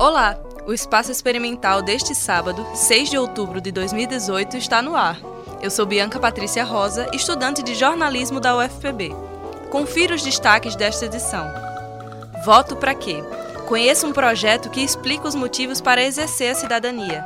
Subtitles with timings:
[0.00, 0.34] Olá!
[0.66, 5.18] O espaço experimental deste sábado, 6 de outubro de 2018, está no ar.
[5.60, 9.14] Eu sou Bianca Patrícia Rosa, estudante de jornalismo da UFPB.
[9.68, 11.52] Confira os destaques desta edição.
[12.46, 13.22] Voto para quê?
[13.68, 17.22] Conheça um projeto que explica os motivos para exercer a cidadania.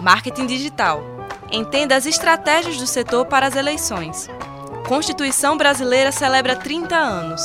[0.00, 1.02] Marketing digital.
[1.50, 4.30] Entenda as estratégias do setor para as eleições.
[4.86, 7.42] Constituição Brasileira celebra 30 anos.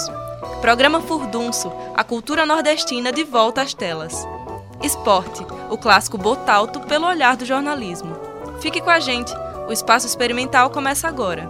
[0.61, 4.31] Programa Furdunço, a cultura nordestina de volta às telas.
[4.83, 8.17] Esporte, o clássico Botalto pelo olhar do jornalismo.
[8.59, 9.33] Fique com a gente,
[9.65, 11.47] o espaço experimental começa agora.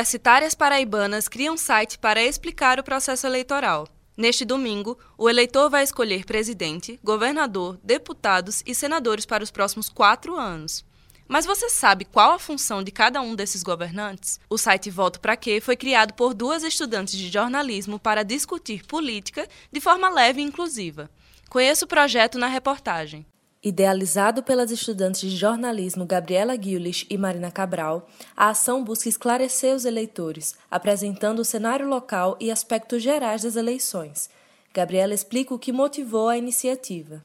[0.00, 3.86] Universitárias paraibanas criam site para explicar o processo eleitoral.
[4.16, 10.36] Neste domingo, o eleitor vai escolher presidente, governador, deputados e senadores para os próximos quatro
[10.36, 10.86] anos.
[11.28, 14.40] Mas você sabe qual a função de cada um desses governantes?
[14.48, 19.46] O site Voto Pra Quê foi criado por duas estudantes de jornalismo para discutir política
[19.70, 21.10] de forma leve e inclusiva.
[21.50, 23.26] Conheça o projeto na reportagem.
[23.62, 29.84] Idealizado pelas estudantes de jornalismo Gabriela Guilich e Marina Cabral, a ação busca esclarecer os
[29.84, 34.30] eleitores, apresentando o cenário local e aspectos gerais das eleições.
[34.72, 37.20] Gabriela explica o que motivou a iniciativa.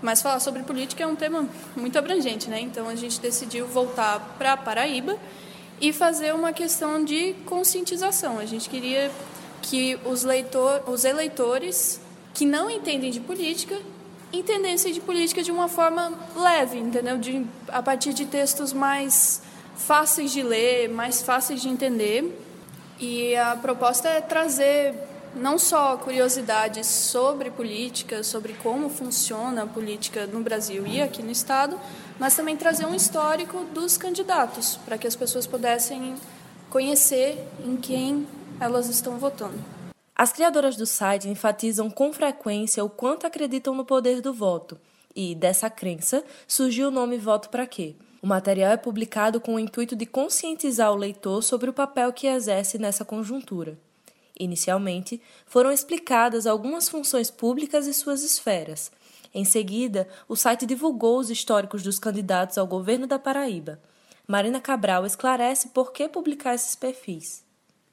[0.00, 1.46] Mas falar sobre política é um tema
[1.76, 2.60] muito abrangente, né?
[2.60, 5.18] Então a gente decidiu voltar para Paraíba
[5.82, 8.38] e fazer uma questão de conscientização.
[8.38, 9.10] A gente queria
[9.60, 12.00] que os, leitor, os eleitores
[12.32, 13.78] que não entendem de política
[14.34, 17.16] entendessem de política de uma forma leve, entendeu?
[17.18, 19.42] De, a partir de textos mais
[19.76, 22.40] fáceis de ler, mais fáceis de entender.
[22.98, 24.94] E a proposta é trazer
[25.34, 31.30] não só curiosidades sobre política, sobre como funciona a política no Brasil e aqui no
[31.30, 31.78] Estado,
[32.18, 36.14] mas também trazer um histórico dos candidatos, para que as pessoas pudessem
[36.70, 38.26] conhecer em quem
[38.60, 39.58] elas estão votando.
[40.16, 44.78] As criadoras do site enfatizam com frequência o quanto acreditam no poder do voto,
[45.14, 47.96] e dessa crença surgiu o nome Voto para Quê?
[48.22, 52.28] O material é publicado com o intuito de conscientizar o leitor sobre o papel que
[52.28, 53.76] exerce nessa conjuntura.
[54.38, 58.90] Inicialmente, foram explicadas algumas funções públicas e suas esferas.
[59.34, 63.80] Em seguida, o site divulgou os históricos dos candidatos ao governo da Paraíba.
[64.26, 67.43] Marina Cabral esclarece por que publicar esses perfis.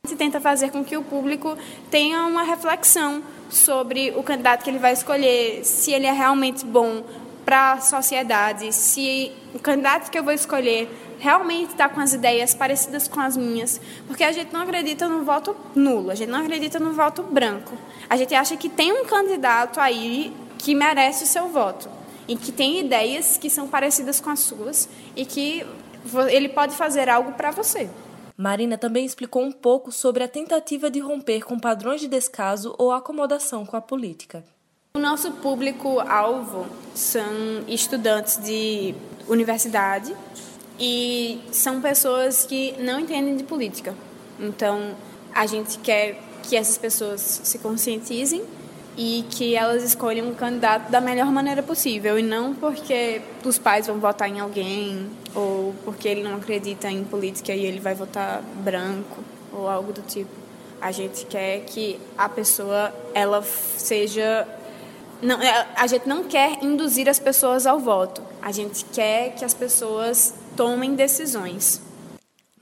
[0.08, 1.56] Se tenta fazer com que o público
[1.92, 7.04] tenha uma reflexão sobre o candidato que ele vai escolher, se ele é realmente bom
[7.46, 10.90] para a sociedade, se o candidato que eu vou escolher
[11.20, 15.24] realmente está com as ideias parecidas com as minhas, porque a gente não acredita no
[15.24, 17.78] voto nulo, a gente não acredita no voto branco.
[18.10, 21.88] A gente acha que tem um candidato aí que merece o seu voto
[22.28, 25.64] e que tem ideias que são parecidas com as suas e que
[26.32, 27.88] ele pode fazer algo para você.
[28.42, 32.92] Marina também explicou um pouco sobre a tentativa de romper com padrões de descaso ou
[32.92, 34.44] acomodação com a política.
[34.96, 36.66] O nosso público-alvo
[36.96, 37.22] são
[37.68, 38.96] estudantes de
[39.28, 40.16] universidade
[40.80, 43.94] e são pessoas que não entendem de política.
[44.40, 44.96] Então,
[45.32, 48.44] a gente quer que essas pessoas se conscientizem
[49.04, 53.88] e que elas escolham um candidato da melhor maneira possível e não porque os pais
[53.88, 58.44] vão votar em alguém ou porque ele não acredita em política e ele vai votar
[58.64, 60.30] branco ou algo do tipo.
[60.80, 64.48] A gente quer que a pessoa ela seja
[65.20, 68.22] não, é, a gente não quer induzir as pessoas ao voto.
[68.40, 71.82] A gente quer que as pessoas tomem decisões.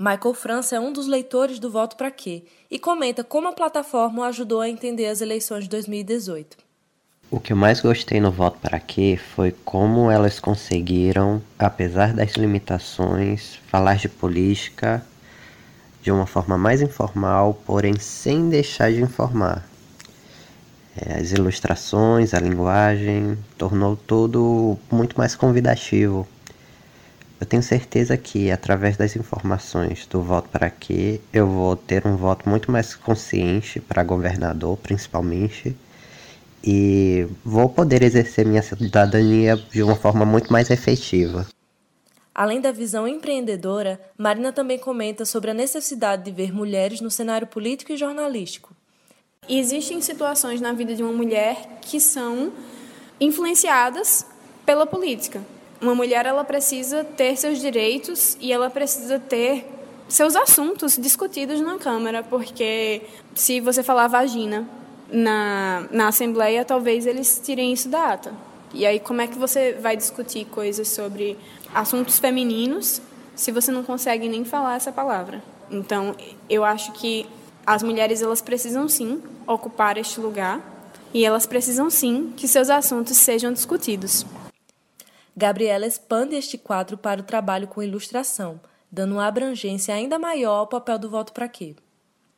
[0.02, 4.26] Michael França é um dos leitores do Voto para Quê e comenta como a plataforma
[4.28, 6.58] ajudou a entender as eleições de 2018.
[7.30, 12.36] O que eu mais gostei no Voto para Quê foi como elas conseguiram, apesar das
[12.36, 15.06] limitações, falar de política
[16.02, 19.68] de uma forma mais informal, porém sem deixar de informar.
[20.96, 26.26] É, as ilustrações, a linguagem, tornou tudo muito mais convidativo
[27.40, 32.18] eu tenho certeza que, através das informações do voto para quê, eu vou ter um
[32.18, 35.74] voto muito mais consciente para governador, principalmente,
[36.62, 41.48] e vou poder exercer minha cidadania de uma forma muito mais efetiva.
[42.36, 47.48] Além da visão empreendedora, Marina também comenta sobre a necessidade de ver mulheres no cenário
[47.48, 48.76] político e jornalístico.
[49.48, 52.52] Existem situações na vida de uma mulher que são
[53.20, 54.26] influenciadas
[54.66, 55.42] pela política
[55.82, 59.66] uma mulher ela precisa ter seus direitos e ela precisa ter
[60.08, 63.04] seus assuntos discutidos na Câmara, porque
[63.36, 64.68] se você falar vagina,
[65.12, 68.34] na, na Assembleia, talvez eles tirem isso da ata.
[68.74, 71.38] E aí, como é que você vai discutir coisas sobre
[71.74, 73.02] assuntos femininos
[73.36, 75.44] se você não consegue nem falar essa palavra?
[75.72, 76.16] Então,
[76.50, 77.26] eu acho que
[77.66, 80.62] as mulheres elas precisam sim ocupar este lugar
[81.14, 84.26] e elas precisam sim que seus assuntos sejam discutidos.
[85.40, 88.60] Gabriela expande este quadro para o trabalho com ilustração,
[88.92, 91.78] dando uma abrangência ainda maior ao papel do voto para quê.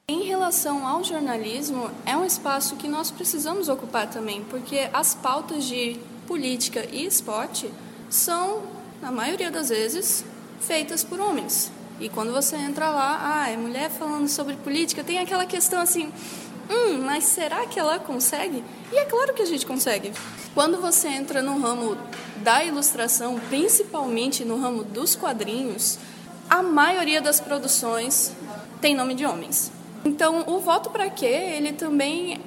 [0.08, 5.64] Em relação ao jornalismo, é um espaço que nós precisamos ocupar também, porque as pautas
[5.64, 7.72] de política e esporte
[8.08, 8.62] são,
[9.02, 10.24] na maioria das vezes,
[10.60, 11.72] feitas por homens.
[12.00, 16.14] E quando você entra lá, ah, é mulher falando sobre política, tem aquela questão assim,
[16.72, 18.64] hum, mas será que ela consegue?
[18.92, 20.12] E é claro que a gente consegue.
[20.54, 21.98] Quando você entra no ramo
[22.38, 26.00] da ilustração, principalmente no ramo dos quadrinhos,
[26.50, 28.34] a maioria das produções
[28.80, 29.72] tem nome de homens.
[30.04, 31.26] Então, o voto para quê?
[31.26, 32.40] Ele também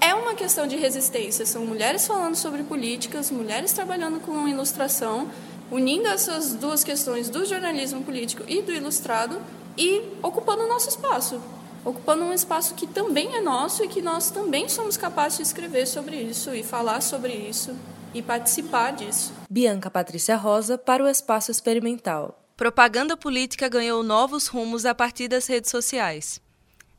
[0.00, 1.46] é uma questão de resistência.
[1.46, 5.28] São mulheres falando sobre políticas, mulheres trabalhando com ilustração,
[5.70, 9.40] unindo essas duas questões do jornalismo político e do ilustrado
[9.76, 11.40] e ocupando o nosso espaço.
[11.86, 15.86] Ocupando um espaço que também é nosso e que nós também somos capazes de escrever
[15.86, 17.78] sobre isso e falar sobre isso
[18.12, 19.32] e participar disso.
[19.48, 22.42] Bianca Patrícia Rosa para o Espaço Experimental.
[22.56, 26.40] Propaganda política ganhou novos rumos a partir das redes sociais.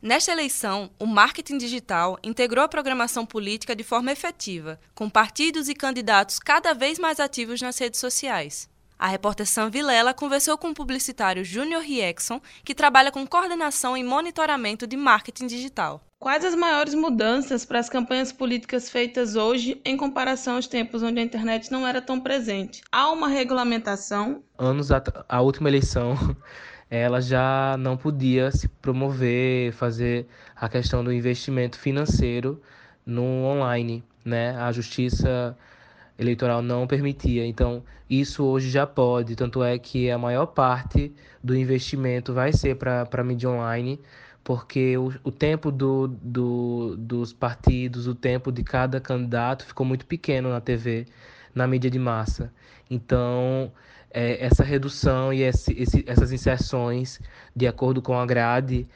[0.00, 5.74] Nesta eleição, o marketing digital integrou a programação política de forma efetiva, com partidos e
[5.74, 8.70] candidatos cada vez mais ativos nas redes sociais.
[8.98, 14.02] A repórter Sam Vilela conversou com o publicitário Júnior Riexon, que trabalha com coordenação e
[14.02, 16.02] monitoramento de marketing digital.
[16.18, 21.20] Quais as maiores mudanças para as campanhas políticas feitas hoje em comparação aos tempos onde
[21.20, 22.82] a internet não era tão presente?
[22.90, 24.42] Há uma regulamentação?
[24.58, 26.16] Anos a, a última eleição
[26.90, 32.60] ela já não podia se promover, fazer a questão do investimento financeiro
[33.06, 34.56] no online, né?
[34.56, 35.56] A justiça
[36.18, 37.46] eleitoral não permitia.
[37.46, 42.76] Então, isso hoje já pode, tanto é que a maior parte do investimento vai ser
[42.76, 44.00] para a mídia online,
[44.42, 50.06] porque o, o tempo do, do, dos partidos, o tempo de cada candidato ficou muito
[50.06, 51.06] pequeno na TV,
[51.54, 52.52] na mídia de massa.
[52.90, 53.70] Então,
[54.10, 57.20] é, essa redução e esse, esse, essas inserções,
[57.54, 58.88] de acordo com a grade,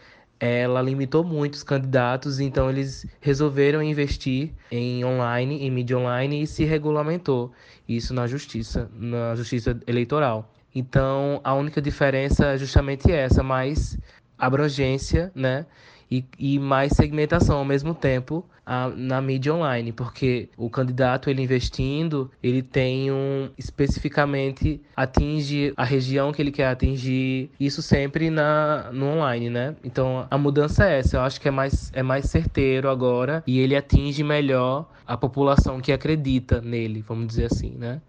[0.45, 6.47] ela limitou muito os candidatos, então eles resolveram investir em online, em mídia online e
[6.49, 7.53] se regulamentou
[7.89, 10.53] isso na justiça, na justiça eleitoral.
[10.75, 13.97] Então, a única diferença é justamente essa, mais
[14.37, 15.65] abrangência, né?
[16.13, 21.41] E, e mais segmentação ao mesmo tempo a, na mídia online, porque o candidato ele
[21.41, 28.91] investindo, ele tem um especificamente atinge a região que ele quer atingir, isso sempre na
[28.93, 29.75] no online, né?
[29.83, 33.59] Então a mudança é essa, eu acho que é mais é mais certeiro agora e
[33.59, 38.03] ele atinge melhor a população que acredita nele, vamos dizer assim, né?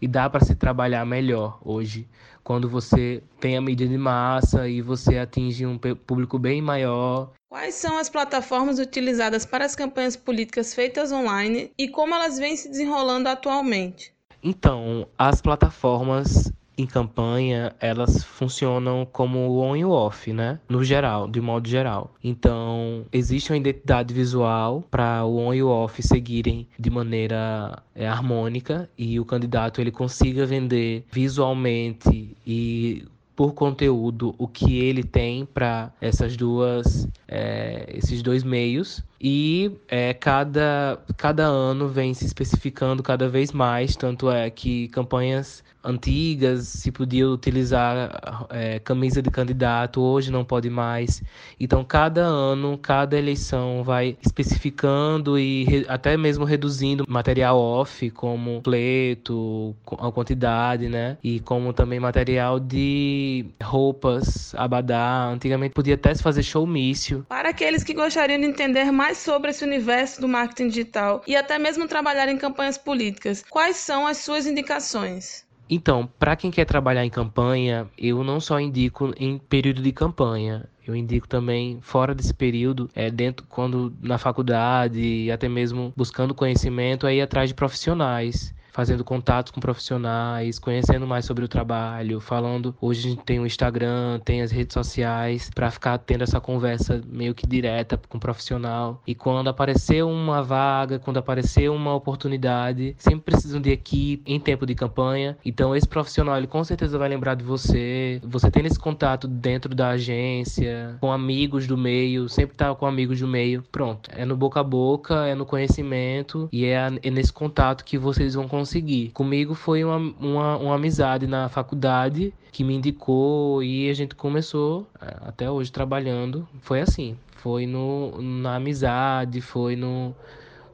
[0.00, 2.08] E dá para se trabalhar melhor hoje,
[2.42, 7.32] quando você tem a mídia de massa e você atinge um público bem maior.
[7.48, 12.56] Quais são as plataformas utilizadas para as campanhas políticas feitas online e como elas vêm
[12.56, 14.12] se desenrolando atualmente?
[14.42, 20.60] Então, as plataformas em campanha, elas funcionam como o on e o off, né?
[20.68, 22.14] No geral, de modo geral.
[22.22, 28.06] Então, existe uma identidade visual para o on e o off seguirem de maneira é,
[28.06, 33.04] harmônica e o candidato ele consiga vender visualmente e
[33.34, 40.14] por conteúdo o que ele tem para essas duas é, esses dois meios e é,
[40.14, 46.90] cada, cada ano vem se especificando cada vez mais, tanto é que campanhas antigas se
[46.90, 51.22] podia utilizar é, camisa de candidato, hoje não pode mais.
[51.58, 58.60] Então, cada ano, cada eleição vai especificando e re, até mesmo reduzindo material off, como
[58.62, 61.16] pleto, a quantidade, né?
[61.22, 65.28] E como também material de roupas, abadá.
[65.28, 67.24] Antigamente podia até se fazer showmício.
[67.28, 71.58] Para aqueles que gostariam de entender mais sobre esse universo do marketing digital e até
[71.58, 75.46] mesmo trabalhar em campanhas políticas, quais são as suas indicações?
[75.70, 80.66] Então, para quem quer trabalhar em campanha, eu não só indico em período de campanha,
[80.86, 87.06] eu indico também fora desse período, é dentro quando na faculdade até mesmo buscando conhecimento
[87.06, 92.74] aí atrás de profissionais fazendo contatos com profissionais, conhecendo mais sobre o trabalho, falando.
[92.80, 97.00] Hoje a gente tem o Instagram, tem as redes sociais, para ficar tendo essa conversa
[97.06, 99.02] meio que direta com o profissional.
[99.06, 104.64] E quando aparecer uma vaga, quando aparecer uma oportunidade, sempre precisam de equipe em tempo
[104.64, 105.36] de campanha.
[105.44, 108.20] Então esse profissional ele com certeza vai lembrar de você.
[108.24, 113.18] Você tendo esse contato dentro da agência, com amigos do meio, sempre tá com amigos
[113.18, 113.64] do meio.
[113.72, 114.10] Pronto.
[114.14, 118.34] É no boca a boca, é no conhecimento e é, é nesse contato que vocês
[118.34, 118.67] vão conseguir.
[119.14, 124.86] Comigo foi uma, uma, uma amizade na faculdade que me indicou e a gente começou
[125.00, 126.46] é, até hoje trabalhando.
[126.60, 127.16] Foi assim.
[127.36, 130.14] Foi no, na amizade, foi no,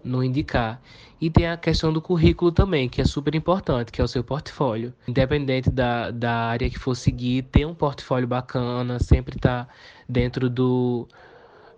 [0.03, 0.81] no indicar.
[1.21, 4.23] E tem a questão do currículo também, que é super importante, que é o seu
[4.23, 4.93] portfólio.
[5.07, 9.73] Independente da, da área que for seguir, ter um portfólio bacana, sempre estar tá
[10.09, 11.07] dentro do,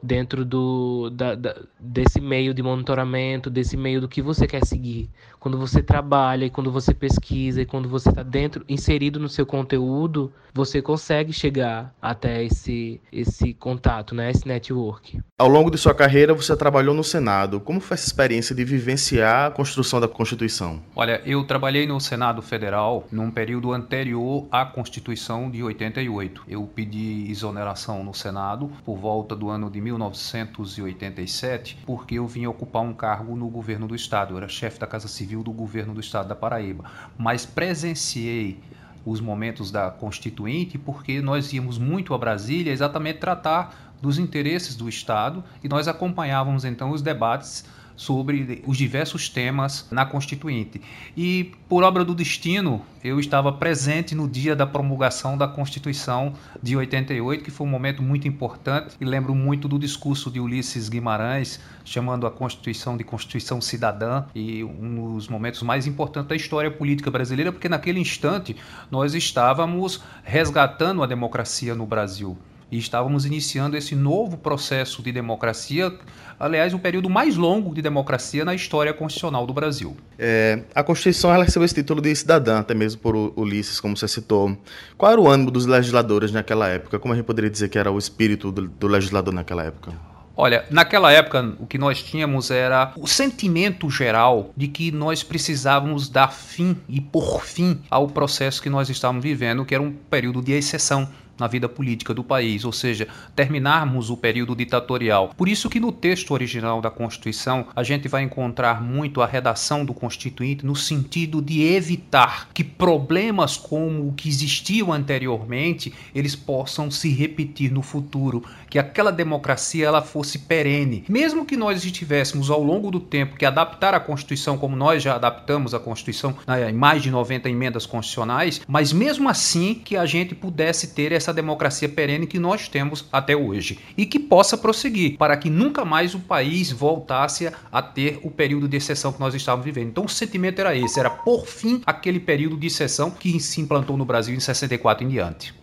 [0.03, 5.11] dentro do, da, da, desse meio de monitoramento, desse meio do que você quer seguir.
[5.39, 9.47] Quando você trabalha e quando você pesquisa e quando você está dentro, inserido no seu
[9.47, 15.21] conteúdo, você consegue chegar até esse, esse contato, né, esse network.
[15.39, 17.61] Ao longo de sua carreira, você trabalhou no Senado.
[17.61, 20.83] Como foi essa experiência de vivenciar a construção da Constituição?
[20.97, 26.45] Olha, eu trabalhei no Senado Federal num período anterior à Constituição de 88.
[26.49, 32.83] Eu pedi exoneração no Senado por volta do ano de 1987, porque eu vim ocupar
[32.83, 34.35] um cargo no governo do estado.
[34.35, 36.85] Eu era chefe da Casa Civil do governo do estado da Paraíba.
[37.17, 38.59] Mas presenciei
[39.05, 44.89] os momentos da Constituinte porque nós íamos muito a Brasília exatamente tratar dos interesses do
[44.89, 47.65] Estado e nós acompanhávamos então os debates
[47.97, 50.81] sobre os diversos temas na Constituinte.
[51.17, 56.77] E, por obra do destino, eu estava presente no dia da promulgação da Constituição de
[56.77, 61.59] 88, que foi um momento muito importante, e lembro muito do discurso de Ulisses Guimarães,
[61.85, 67.11] chamando a Constituição de Constituição Cidadã, e um dos momentos mais importantes da história política
[67.11, 68.55] brasileira, porque naquele instante
[68.91, 72.37] nós estávamos resgatando a democracia no Brasil
[72.71, 75.93] e estávamos iniciando esse novo processo de democracia,
[76.39, 79.97] aliás, o período mais longo de democracia na história constitucional do Brasil.
[80.19, 84.09] É, a Constituição ela recebeu esse título de cidadã, até mesmo por Ulisses, como você
[84.09, 84.57] citou.
[84.97, 86.99] Qual era o ânimo dos legisladores naquela época?
[86.99, 89.93] Como a gente poderia dizer que era o espírito do, do legislador naquela época?
[90.39, 96.11] Olha, naquela época o que nós tínhamos era o sentimento geral de que nós precisávamos
[96.11, 100.43] dar fim e por fim ao processo que nós estávamos vivendo, que era um período
[100.43, 101.09] de exceção
[101.39, 105.33] na vida política do país, ou seja, terminarmos o período ditatorial.
[105.37, 109.85] Por isso que no texto original da Constituição a gente vai encontrar muito a redação
[109.85, 116.91] do Constituinte no sentido de evitar que problemas como o que existiam anteriormente eles possam
[116.91, 121.05] se repetir no futuro, que aquela democracia ela fosse perene.
[121.09, 125.15] Mesmo que nós estivéssemos ao longo do tempo que adaptar a Constituição como nós já
[125.15, 130.07] adaptamos a Constituição né, em mais de 90 emendas constitucionais, mas mesmo assim que a
[130.07, 134.57] gente pudesse ter essa essa democracia perene que nós temos até hoje e que possa
[134.57, 139.19] prosseguir para que nunca mais o país voltasse a ter o período de exceção que
[139.19, 139.89] nós estávamos vivendo.
[139.89, 143.97] Então o sentimento era esse, era por fim aquele período de exceção que se implantou
[143.97, 145.55] no Brasil em 64 em diante.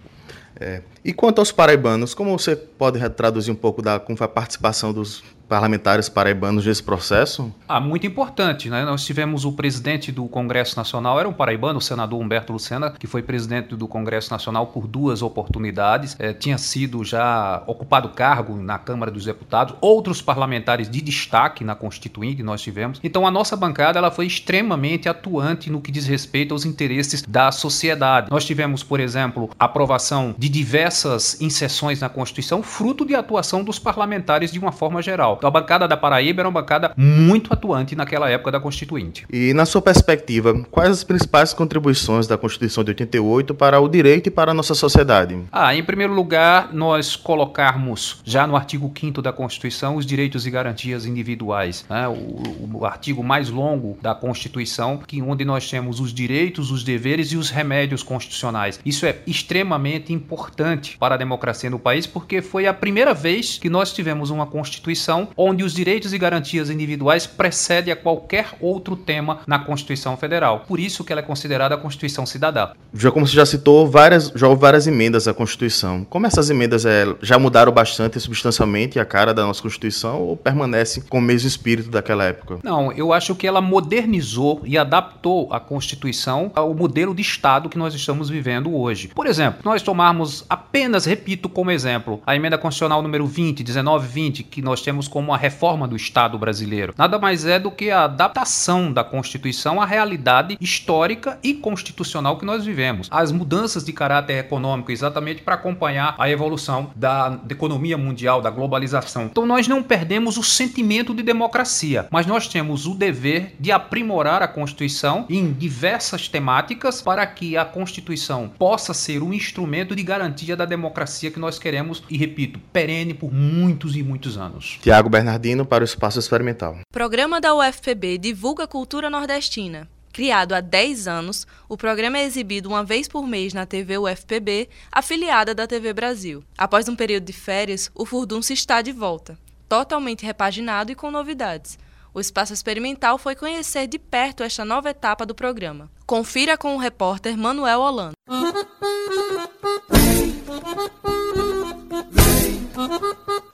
[0.60, 0.82] É.
[1.06, 4.94] E quanto aos paraibanos, como você pode traduzir um pouco da como foi a participação
[4.94, 5.22] dos
[5.54, 7.54] parlamentares paraibanos nesse processo?
[7.68, 8.84] Ah, muito importante, né?
[8.86, 13.06] Nós tivemos o presidente do Congresso Nacional, era um paraibano, o senador Humberto Lucena, que
[13.06, 18.80] foi presidente do Congresso Nacional por duas oportunidades, é, tinha sido já ocupado cargo na
[18.80, 23.00] Câmara dos Deputados, outros parlamentares de destaque na Constituinte nós tivemos.
[23.04, 27.52] Então a nossa bancada ela foi extremamente atuante no que diz respeito aos interesses da
[27.52, 28.32] sociedade.
[28.32, 30.50] Nós tivemos, por exemplo, aprovação de
[30.94, 35.36] diversas inserções na Constituição, fruto de atuação dos parlamentares de uma forma geral.
[35.38, 39.26] Então a bancada da Paraíba era uma bancada muito atuante naquela época da Constituinte.
[39.32, 44.28] E na sua perspectiva, quais as principais contribuições da Constituição de 88 para o direito
[44.28, 45.40] e para a nossa sociedade?
[45.52, 50.52] Ah, em primeiro lugar, nós colocarmos já no artigo 5 da Constituição os direitos e
[50.52, 51.86] garantias individuais.
[51.90, 52.08] Né?
[52.08, 57.32] O, o, artigo mais longo da Constituição, que onde nós temos os direitos, os deveres
[57.32, 58.80] e os remédios constitucionais.
[58.86, 63.70] Isso é extremamente importante para a democracia no país, porque foi a primeira vez que
[63.70, 69.40] nós tivemos uma Constituição onde os direitos e garantias individuais precedem a qualquer outro tema
[69.48, 70.66] na Constituição Federal.
[70.68, 72.70] Por isso que ela é considerada a Constituição Cidadã.
[72.94, 76.06] Já como você já citou, várias, já houve várias emendas à Constituição.
[76.10, 81.02] Como essas emendas é, já mudaram bastante substancialmente a cara da nossa Constituição ou permanece
[81.02, 82.60] com o mesmo espírito daquela época?
[82.64, 87.78] Não, eu acho que ela modernizou e adaptou a Constituição ao modelo de Estado que
[87.78, 89.10] nós estamos vivendo hoje.
[89.10, 94.44] Por exemplo, nós tomarmos apenas, repito como exemplo, a emenda constitucional número 20, 19, 20,
[94.44, 96.96] que nós temos como a reforma do Estado brasileiro.
[96.98, 102.46] Nada mais é do que a adaptação da Constituição à realidade histórica e constitucional que
[102.46, 103.08] nós vivemos.
[103.12, 109.26] As mudanças de caráter econômico exatamente para acompanhar a evolução da economia mundial, da globalização.
[109.26, 114.42] Então nós não perdemos o sentimento de democracia, mas nós temos o dever de aprimorar
[114.42, 120.56] a Constituição em diversas temáticas para que a Constituição possa ser um instrumento de garantia
[120.56, 124.80] da democracia que nós queremos e repito, perene por muitos e muitos anos.
[124.82, 126.80] Tiago Bernardino para o Espaço Experimental.
[126.92, 129.88] Programa da UFPB divulga cultura nordestina.
[130.14, 134.70] Criado há 10 anos, o programa é exibido uma vez por mês na TV UFPB,
[134.92, 136.44] afiliada da TV Brasil.
[136.56, 141.80] Após um período de férias, o Furdunço está de volta, totalmente repaginado e com novidades.
[142.14, 145.90] O Espaço Experimental foi conhecer de perto esta nova etapa do programa.
[146.14, 148.12] Confira com o repórter Manuel Holanda.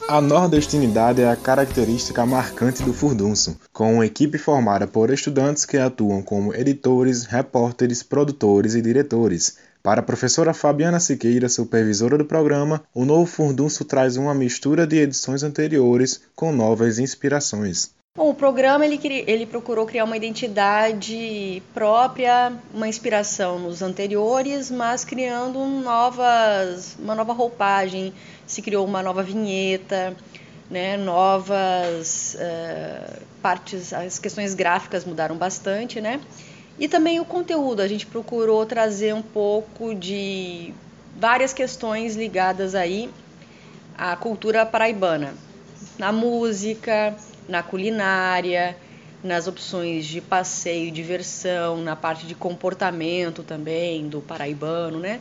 [0.09, 5.77] A nordestinidade é a característica marcante do furdunço, com uma equipe formada por estudantes que
[5.77, 9.55] atuam como editores, repórteres, produtores e diretores.
[9.81, 14.97] Para a professora Fabiana Siqueira, supervisora do programa, o novo furdunço traz uma mistura de
[14.97, 17.97] edições anteriores com novas inspirações.
[18.19, 25.05] Bom, o programa ele, ele procurou criar uma identidade própria, uma inspiração nos anteriores, mas
[25.05, 28.13] criando novas, uma nova roupagem,
[28.45, 30.17] se criou uma nova vinheta,
[30.69, 36.19] né, novas uh, partes, as questões gráficas mudaram bastante, né?
[36.77, 40.73] E também o conteúdo, a gente procurou trazer um pouco de
[41.15, 43.09] várias questões ligadas aí
[43.97, 45.33] à cultura paraibana,
[45.97, 47.15] na música,
[47.49, 48.77] na culinária,
[49.23, 55.19] nas opções de passeio diversão, na parte de comportamento também do paraibano, né?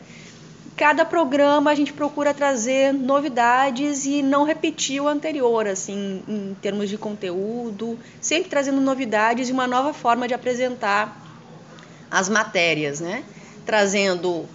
[0.77, 6.89] Cada programa a gente procura trazer novidades e não repetir o anterior, assim, em termos
[6.89, 11.21] de conteúdo, sempre trazendo novidades e uma nova forma de apresentar
[12.09, 13.25] as matérias, né?
[13.65, 14.45] Trazendo,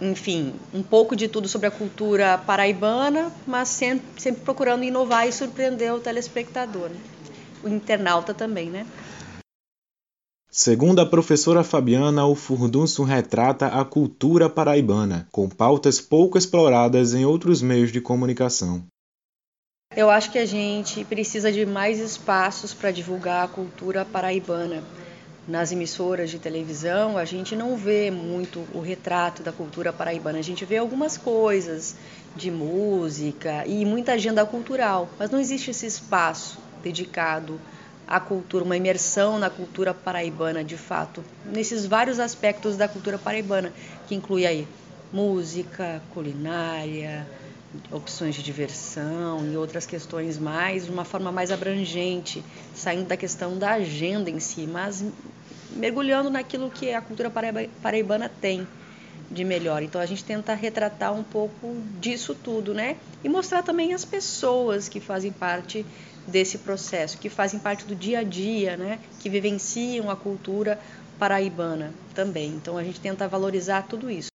[0.00, 5.32] enfim, um pouco de tudo sobre a cultura paraibana, mas sempre, sempre procurando inovar e
[5.32, 6.90] surpreender o telespectador.
[6.90, 7.13] Né?
[7.64, 8.86] O internauta também, né?
[10.56, 17.24] Segundo a professora Fabiana, o furdunço retrata a cultura paraibana, com pautas pouco exploradas em
[17.24, 18.84] outros meios de comunicação.
[19.96, 24.84] Eu acho que a gente precisa de mais espaços para divulgar a cultura paraibana.
[25.46, 30.38] Nas emissoras de televisão, a gente não vê muito o retrato da cultura paraibana.
[30.38, 31.96] A gente vê algumas coisas
[32.36, 37.58] de música e muita agenda cultural, mas não existe esse espaço dedicado
[38.06, 43.72] à cultura, uma imersão na cultura paraibana de fato, nesses vários aspectos da cultura paraibana,
[44.06, 44.68] que inclui aí
[45.10, 47.26] música, culinária,
[47.90, 52.44] opções de diversão e outras questões mais, de uma forma mais abrangente,
[52.74, 55.02] saindo da questão da agenda em si, mas
[55.70, 57.32] mergulhando naquilo que a cultura
[57.82, 58.66] paraibana tem
[59.30, 59.82] de melhor.
[59.82, 62.96] Então a gente tenta retratar um pouco disso tudo, né?
[63.22, 65.84] E mostrar também as pessoas que fazem parte
[66.26, 70.78] desse processo, que fazem parte do dia a dia, né, que vivenciam a cultura
[71.18, 72.48] paraibana também.
[72.50, 74.33] Então a gente tenta valorizar tudo isso.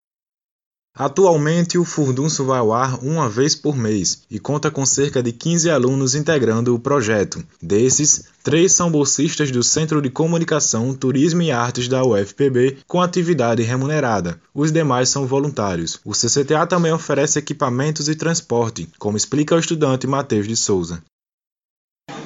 [0.95, 5.31] Atualmente, o Furdunço vai ao ar uma vez por mês e conta com cerca de
[5.31, 7.43] 15 alunos integrando o projeto.
[7.61, 13.63] Desses, três são bolsistas do Centro de Comunicação, Turismo e Artes da UFPB com atividade
[13.63, 14.41] remunerada.
[14.53, 15.99] Os demais são voluntários.
[16.03, 21.01] O CCTA também oferece equipamentos e transporte, como explica o estudante Matheus de Souza.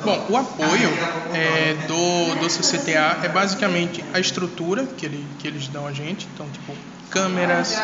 [0.03, 0.89] Bom, o apoio
[1.33, 6.27] é, do, do CCTA é basicamente a estrutura que, ele, que eles dão a gente,
[6.33, 6.73] então, tipo,
[7.13, 7.77] câmeras,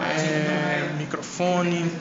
[0.00, 1.92] é, microfone,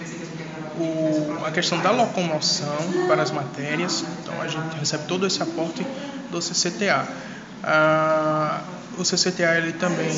[0.79, 5.85] o, a questão da locomoção para as matérias, então a gente recebe todo esse aporte
[6.31, 7.05] do CCTA.
[7.63, 8.61] Ah,
[8.97, 10.17] o CCTA ele também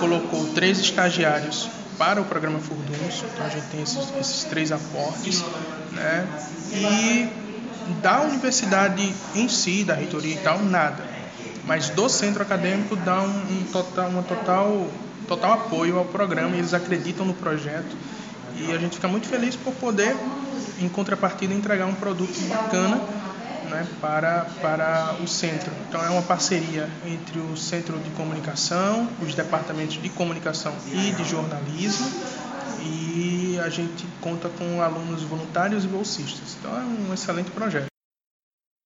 [0.00, 5.44] colocou três estagiários para o programa Furdunço, então a gente tem esses, esses três aportes,
[5.92, 6.26] né?
[6.72, 7.28] E
[8.00, 11.04] da universidade em si, da reitoria e tal, nada.
[11.64, 14.86] Mas do centro acadêmico dá um, um total, uma total,
[15.28, 17.94] total apoio ao programa, eles acreditam no projeto
[18.56, 20.16] e a gente fica muito feliz por poder,
[20.80, 22.96] em contrapartida, entregar um produto bacana
[23.68, 25.70] né, para, para o centro.
[25.88, 31.24] Então é uma parceria entre o Centro de Comunicação, os departamentos de comunicação e de
[31.24, 32.10] jornalismo
[32.80, 36.56] e a gente conta com alunos voluntários e bolsistas.
[36.58, 37.87] Então é um excelente projeto.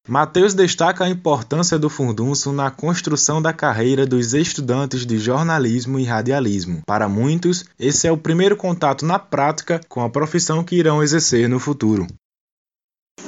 [0.08, 6.04] Mateus destaca a importância do Fundunço na construção da carreira dos estudantes de jornalismo e
[6.04, 6.82] radialismo.
[6.84, 11.48] Para muitos, esse é o primeiro contato na prática com a profissão que irão exercer
[11.48, 12.08] no futuro.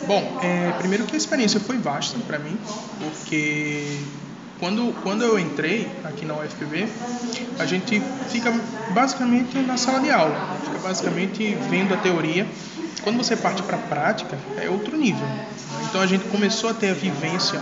[0.05, 2.59] Bom, é, primeiro que a experiência foi vasta para mim,
[2.99, 4.01] porque
[4.59, 6.89] quando, quando eu entrei aqui na UFPB,
[7.59, 8.53] a gente fica
[8.91, 12.47] basicamente na sala de aula, fica basicamente vendo a teoria.
[13.03, 15.27] Quando você parte para a prática, é outro nível.
[15.89, 17.61] Então a gente começou a ter a vivência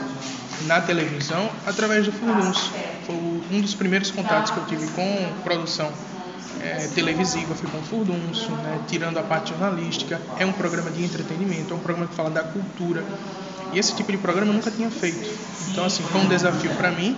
[0.67, 2.73] na televisão através do Furdunço.
[3.07, 3.17] Foi
[3.51, 5.91] um dos primeiros contatos que eu tive com produção
[6.61, 10.21] é, televisiva, foi com o Furdunço, né, tirando a parte jornalística.
[10.39, 13.03] É um programa de entretenimento, é um programa que fala da cultura.
[13.73, 15.29] E esse tipo de programa eu nunca tinha feito.
[15.71, 17.17] Então, assim, foi um desafio para mim,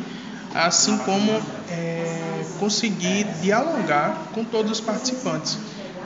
[0.55, 1.33] assim como
[1.71, 5.59] é, conseguir dialogar com todos os participantes.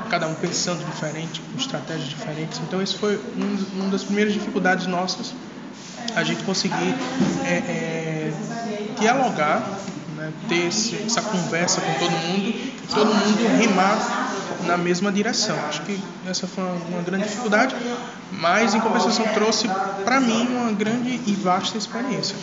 [0.08, 2.60] Cada um pensando diferente, com estratégias diferentes.
[2.66, 5.34] Então, isso foi um, uma das primeiras dificuldades nossas,
[6.16, 6.94] a gente conseguir
[7.44, 8.32] é, é,
[8.98, 9.78] dialogar,
[10.18, 14.34] né, ter esse, essa conversa com todo mundo e todo mundo remar
[14.66, 15.56] na mesma direção.
[15.66, 17.74] Acho que essa foi uma, grande dificuldade,
[18.32, 19.68] mas em compensação trouxe
[20.04, 22.36] para mim uma grande e vasta experiência.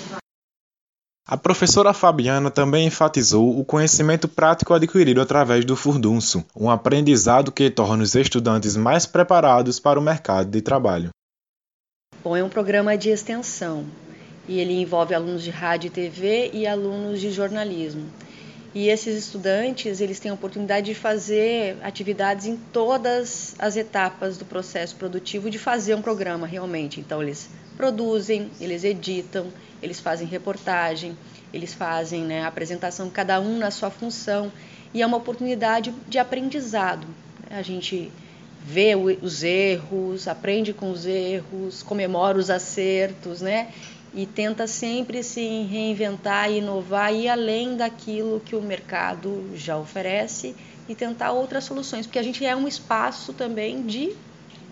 [1.28, 7.70] A professora Fabiana também enfatizou o conhecimento prático adquirido através do furdunço, um aprendizado que
[7.70, 11.10] torna os estudantes mais preparados para o mercado de trabalho.
[12.24, 13.86] Bom, é um programa de extensão
[14.48, 18.06] e ele envolve alunos de rádio e TV e alunos de jornalismo.
[18.74, 24.44] E esses estudantes, eles têm a oportunidade de fazer atividades em todas as etapas do
[24.44, 27.00] processo produtivo de fazer um programa realmente.
[27.00, 29.48] Então eles produzem, eles editam,
[29.82, 31.18] eles fazem reportagem,
[31.54, 34.52] eles fazem né, apresentação, cada um na sua função,
[34.94, 37.08] e é uma oportunidade de aprendizado.
[37.50, 38.12] A gente
[38.62, 43.70] vê os erros, aprende com os erros, comemora os acertos, né?
[44.16, 50.56] E tenta sempre se reinventar e inovar e além daquilo que o mercado já oferece
[50.88, 54.16] e tentar outras soluções, porque a gente é um espaço também de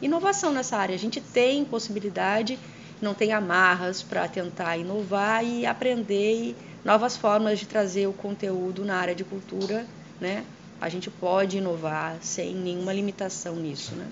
[0.02, 0.96] inovação nessa área.
[0.96, 2.58] A gente tem possibilidade,
[3.02, 8.96] não tem amarras para tentar inovar e aprender novas formas de trazer o conteúdo na
[8.96, 9.86] área de cultura,
[10.22, 10.46] né?
[10.80, 14.08] A gente pode inovar sem nenhuma limitação nisso, né?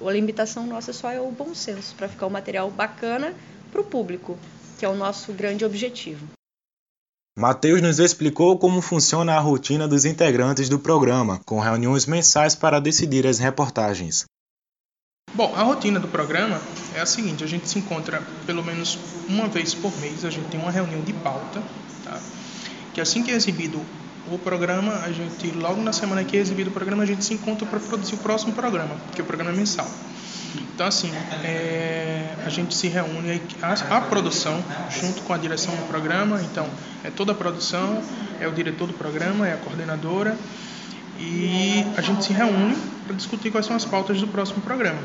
[0.00, 3.34] A limitação nossa só é o bom senso para ficar um material bacana
[3.72, 4.38] para o público
[4.78, 6.26] que é o nosso grande objetivo.
[7.38, 12.80] Matheus nos explicou como funciona a rotina dos integrantes do programa, com reuniões mensais para
[12.80, 14.24] decidir as reportagens.
[15.34, 16.58] Bom, a rotina do programa
[16.94, 20.48] é a seguinte: a gente se encontra pelo menos uma vez por mês, a gente
[20.48, 21.62] tem uma reunião de pauta,
[22.04, 22.18] tá?
[22.94, 23.84] que assim que é exibido
[24.32, 27.34] o programa, a gente, logo na semana que é exibido o programa, a gente se
[27.34, 29.86] encontra para produzir o próximo programa, que é o programa mensal.
[30.62, 31.12] Então, assim,
[31.44, 36.68] é, a gente se reúne, a, a, produção, junto com a direção do programa, então,
[37.04, 38.02] é toda a produção,
[38.40, 40.36] é o diretor do programa, é a coordenadora,
[41.18, 44.98] e a gente se reúne para discutir quais são as pautas do próximo programa.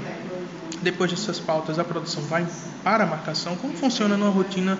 [0.81, 2.45] Depois dessas pautas, a produção vai
[2.83, 4.77] para a marcação, como funciona numa rotina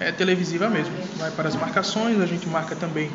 [0.00, 0.92] é, televisiva mesmo.
[1.16, 3.10] Vai para as marcações, a gente marca também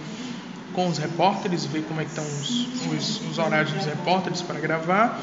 [0.74, 4.60] com os repórteres, ver como é que estão os, os, os, horários dos repórteres para
[4.60, 5.20] gravar,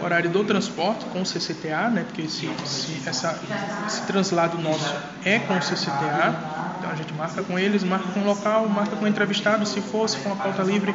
[0.00, 3.38] o horário do transporte com o CCTA, né, porque esse, esse, essa,
[3.86, 6.34] esse translado nosso é com o CCTA,
[6.78, 9.80] então a gente marca com eles, marca com o local, marca com o entrevistado, se
[9.80, 10.94] for, se for uma pauta livre,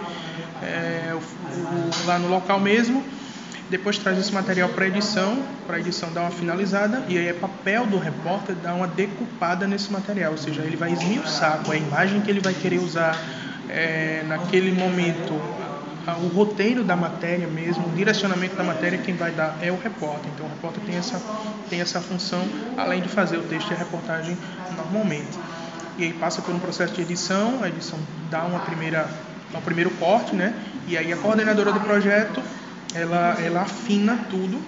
[0.61, 3.03] é, o, o, lá no local mesmo,
[3.69, 7.85] depois traz esse material para edição, para edição dar uma finalizada, e aí é papel
[7.87, 12.21] do repórter dar uma decupada nesse material, ou seja, ele vai esmiuçar qual a imagem
[12.21, 13.19] que ele vai querer usar,
[13.69, 15.33] é, naquele momento
[16.13, 20.29] o roteiro da matéria mesmo, o direcionamento da matéria, quem vai dar é o repórter.
[20.33, 21.19] Então o repórter tem essa,
[21.69, 22.45] tem essa função,
[22.77, 24.37] além de fazer o texto e a reportagem
[24.75, 25.37] normalmente.
[25.97, 27.97] E aí passa por um processo de edição, a edição
[28.29, 29.09] dá uma primeira,
[29.53, 30.53] um primeiro corte, né?
[30.87, 32.41] E aí a coordenadora do projeto,
[32.93, 34.61] ela, ela afina tudo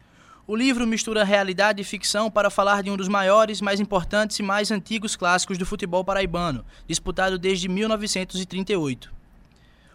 [0.47, 4.43] O livro mistura realidade e ficção para falar de um dos maiores, mais importantes e
[4.43, 9.13] mais antigos clássicos do futebol paraibano, disputado desde 1938.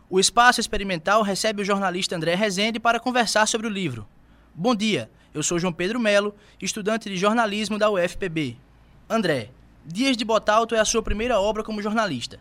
[0.07, 4.07] O Espaço Experimental recebe o jornalista André Rezende para conversar sobre o livro.
[4.53, 8.57] Bom dia, eu sou João Pedro Melo, estudante de jornalismo da UFPB.
[9.09, 9.49] André,
[9.85, 12.39] Dias de Botalto é a sua primeira obra como jornalista.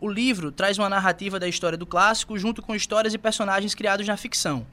[0.00, 4.06] O livro traz uma narrativa da história do clássico junto com histórias e personagens criados
[4.06, 4.66] na ficção.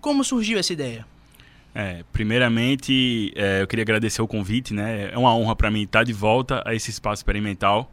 [0.00, 1.06] Como surgiu essa ideia?
[1.74, 5.10] É, primeiramente, é, eu queria agradecer o convite, né?
[5.12, 7.92] É uma honra para mim estar de volta a esse espaço experimental.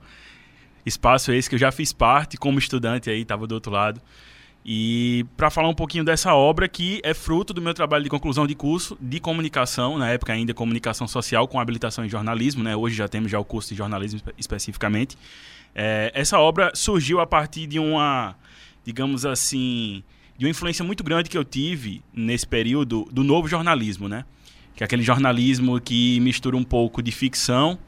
[0.86, 4.00] Espaço esse que eu já fiz parte como estudante aí, estava do outro lado.
[4.64, 8.46] E para falar um pouquinho dessa obra que é fruto do meu trabalho de conclusão
[8.46, 12.76] de curso de comunicação, na época ainda comunicação social com habilitação em jornalismo, né?
[12.76, 15.18] Hoje já temos já o curso de jornalismo espe especificamente.
[15.74, 18.36] É, essa obra surgiu a partir de uma,
[18.86, 20.04] digamos assim,
[20.38, 24.26] de uma influência muito grande que eu tive nesse período do novo jornalismo, né?
[24.76, 27.80] Que é aquele jornalismo que mistura um pouco de ficção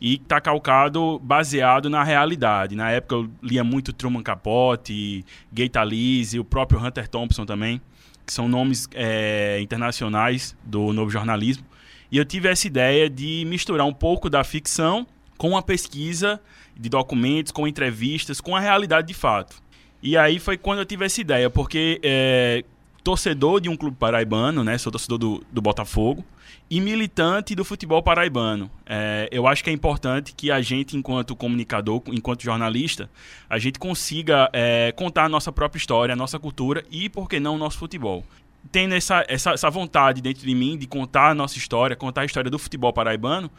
[0.00, 2.74] e está calcado baseado na realidade.
[2.74, 7.80] Na época eu lia muito Truman Capote, Gay Talese, o próprio Hunter Thompson também,
[8.24, 11.64] que são nomes é, internacionais do novo jornalismo.
[12.10, 16.40] E eu tive essa ideia de misturar um pouco da ficção com a pesquisa
[16.76, 19.62] de documentos, com entrevistas, com a realidade de fato.
[20.02, 22.64] E aí foi quando eu tive essa ideia, porque é,
[23.04, 24.78] torcedor de um clube paraibano, né?
[24.78, 26.24] Sou torcedor do, do Botafogo
[26.70, 28.70] e militante do futebol paraibano.
[28.86, 33.10] É, eu acho que é importante que a gente, enquanto comunicador, enquanto jornalista,
[33.48, 37.40] a gente consiga é, contar a nossa própria história, a nossa cultura e, por que
[37.40, 38.24] não, o nosso futebol.
[38.70, 42.24] Tendo essa, essa, essa vontade dentro de mim de contar a nossa história, contar a
[42.24, 43.50] história do futebol paraibano,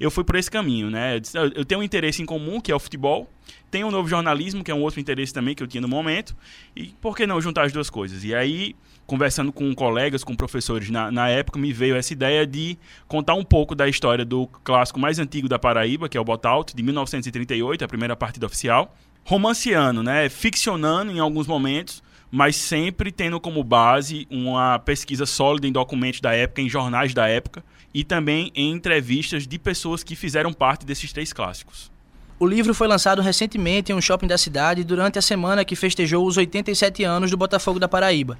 [0.00, 1.20] eu fui por esse caminho, né?
[1.54, 3.28] Eu tenho um interesse em comum, que é o futebol,
[3.70, 6.36] tenho um novo jornalismo, que é um outro interesse também que eu tinha no momento,
[6.74, 8.22] e por que não juntar as duas coisas?
[8.24, 8.76] E aí,
[9.08, 12.76] conversando com colegas, com professores na, na época, me veio essa ideia de
[13.08, 16.76] contar um pouco da história do clássico mais antigo da Paraíba, que é o Botalto,
[16.76, 18.94] de 1938, a primeira partida oficial,
[19.24, 20.28] romanceando, né?
[20.28, 26.34] Ficcionando em alguns momentos, mas sempre tendo como base uma pesquisa sólida em documentos da
[26.34, 31.10] época, em jornais da época, e também em entrevistas de pessoas que fizeram parte desses
[31.14, 31.90] três clássicos.
[32.38, 36.26] O livro foi lançado recentemente em um shopping da cidade durante a semana que festejou
[36.26, 38.38] os 87 anos do Botafogo da Paraíba.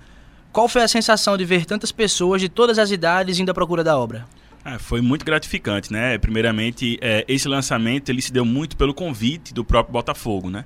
[0.52, 3.84] Qual foi a sensação de ver tantas pessoas de todas as idades indo à procura
[3.84, 4.26] da obra?
[4.64, 6.18] É, foi muito gratificante, né?
[6.18, 10.64] Primeiramente, é, esse lançamento ele se deu muito pelo convite do próprio Botafogo, né?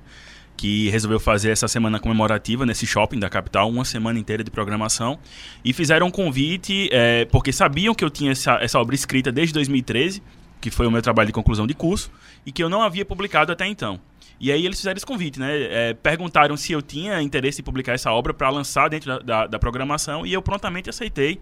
[0.55, 5.19] que resolveu fazer essa semana comemorativa nesse shopping da capital, uma semana inteira de programação.
[5.63, 9.53] E fizeram um convite, é, porque sabiam que eu tinha essa, essa obra escrita desde
[9.53, 10.21] 2013,
[10.61, 12.11] que foi o meu trabalho de conclusão de curso,
[12.45, 13.99] e que eu não havia publicado até então.
[14.43, 15.49] E aí eles fizeram esse convite, né?
[15.53, 19.47] É, perguntaram se eu tinha interesse em publicar essa obra para lançar dentro da, da,
[19.47, 21.39] da programação, e eu prontamente aceitei,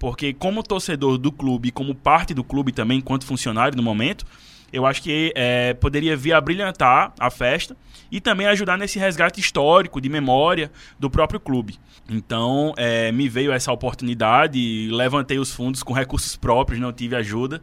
[0.00, 4.26] porque como torcedor do clube, como parte do clube também, enquanto funcionário no momento,
[4.72, 7.76] eu acho que é, poderia vir a brilhantar a festa
[8.10, 11.78] e também ajudar nesse resgate histórico de memória do próprio clube.
[12.08, 17.62] Então, é, me veio essa oportunidade, levantei os fundos com recursos próprios, não tive ajuda.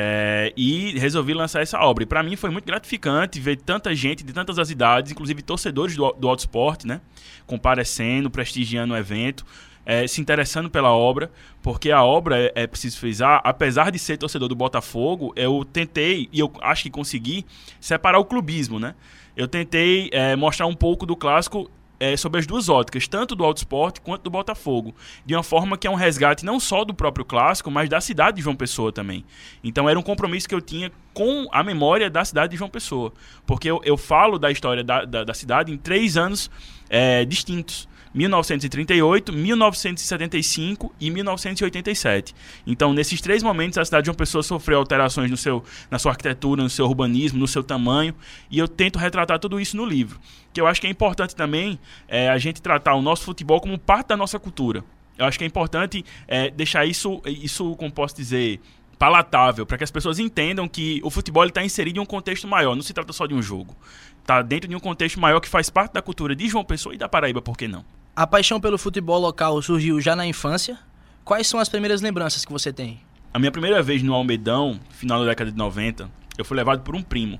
[0.00, 2.04] É, e resolvi lançar essa obra.
[2.04, 5.96] E para mim foi muito gratificante ver tanta gente de tantas as idades, inclusive torcedores
[5.96, 7.00] do, do Autosport, né?
[7.46, 9.44] Comparecendo, prestigiando o evento
[9.88, 11.30] é, se interessando pela obra,
[11.62, 16.28] porque a obra, é, é preciso frisar, apesar de ser torcedor do Botafogo, eu tentei,
[16.30, 17.46] e eu acho que consegui,
[17.80, 18.94] separar o clubismo, né?
[19.34, 23.44] Eu tentei é, mostrar um pouco do clássico é, sobre as duas óticas, tanto do
[23.44, 27.24] Autosport quanto do Botafogo, de uma forma que é um resgate não só do próprio
[27.24, 29.24] clássico, mas da cidade de João Pessoa também.
[29.62, 33.12] Então era um compromisso que eu tinha com a memória da cidade de João Pessoa,
[33.46, 36.50] porque eu, eu falo da história da, da, da cidade em três anos
[36.88, 37.88] é, distintos.
[38.14, 42.34] 1938, 1975 e 1987.
[42.66, 46.12] Então, nesses três momentos, a cidade de uma pessoa sofreu alterações no seu, na sua
[46.12, 48.14] arquitetura, no seu urbanismo, no seu tamanho,
[48.50, 50.18] e eu tento retratar tudo isso no livro.
[50.52, 53.78] Que eu acho que é importante também é, a gente tratar o nosso futebol como
[53.78, 54.84] parte da nossa cultura.
[55.16, 58.60] Eu acho que é importante é, deixar isso, isso, como posso dizer,
[58.98, 62.74] palatável, para que as pessoas entendam que o futebol está inserido em um contexto maior,
[62.74, 63.76] não se trata só de um jogo.
[64.20, 66.98] Está dentro de um contexto maior que faz parte da cultura de João Pessoa e
[66.98, 67.84] da Paraíba, por que não?
[68.18, 70.76] A paixão pelo futebol local surgiu já na infância.
[71.24, 73.00] Quais são as primeiras lembranças que você tem?
[73.32, 76.96] A minha primeira vez no Almedão, final da década de 90, eu fui levado por
[76.96, 77.38] um primo.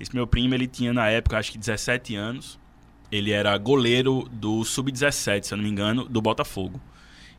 [0.00, 2.58] Esse meu primo, ele tinha na época, acho que 17 anos.
[3.12, 6.80] Ele era goleiro do Sub-17, se eu não me engano, do Botafogo.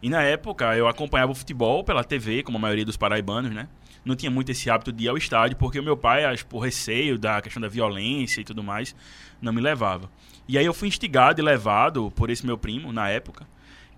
[0.02, 3.68] E na época eu acompanhava o futebol pela TV, como a maioria dos paraibanos, né?
[4.06, 6.60] Não tinha muito esse hábito de ir ao estádio, porque o meu pai, acho, por
[6.60, 8.96] receio da questão da violência e tudo mais,
[9.42, 10.10] não me levava.
[10.48, 13.46] E aí eu fui instigado e levado por esse meu primo, na época,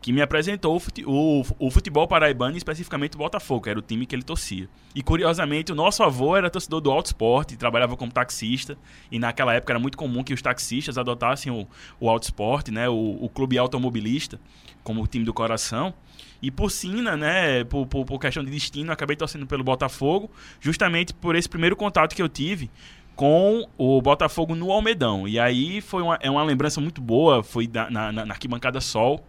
[0.01, 3.81] que me apresentou o, fute o, o futebol paraibano, especificamente o Botafogo, que era o
[3.81, 4.67] time que ele torcia.
[4.95, 8.77] E curiosamente, o nosso avô era torcedor do Auto Sport, trabalhava como taxista,
[9.12, 11.67] e naquela época era muito comum que os taxistas adotassem o,
[11.99, 14.39] o Auto Sport, né, o, o clube automobilista,
[14.83, 15.93] como o time do coração.
[16.41, 20.31] E por Sina, né, por, por, por questão de destino, acabei torcendo pelo Botafogo,
[20.62, 22.71] justamente por esse primeiro contato que eu tive
[23.19, 25.27] com o Botafogo no Almedão.
[25.27, 29.19] E aí foi uma, é uma lembrança muito boa, foi na, na, na arquibancada Sol,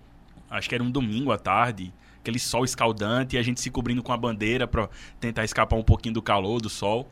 [0.49, 4.01] acho que era um domingo à tarde, aquele sol escaldante e a gente se cobrindo
[4.01, 7.11] com a bandeira para tentar escapar um pouquinho do calor, do sol.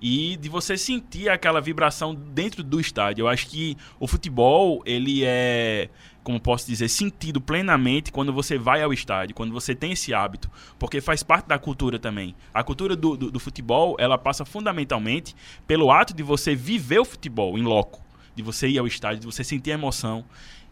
[0.00, 3.22] E de você sentir aquela vibração dentro do estádio.
[3.22, 5.88] Eu acho que o futebol, ele é,
[6.22, 10.50] como posso dizer, sentido plenamente quando você vai ao estádio, quando você tem esse hábito.
[10.78, 12.34] Porque faz parte da cultura também.
[12.52, 15.34] A cultura do, do, do futebol, ela passa fundamentalmente
[15.66, 18.04] pelo ato de você viver o futebol em loco.
[18.36, 20.24] De você ir ao estádio, de você sentir a emoção.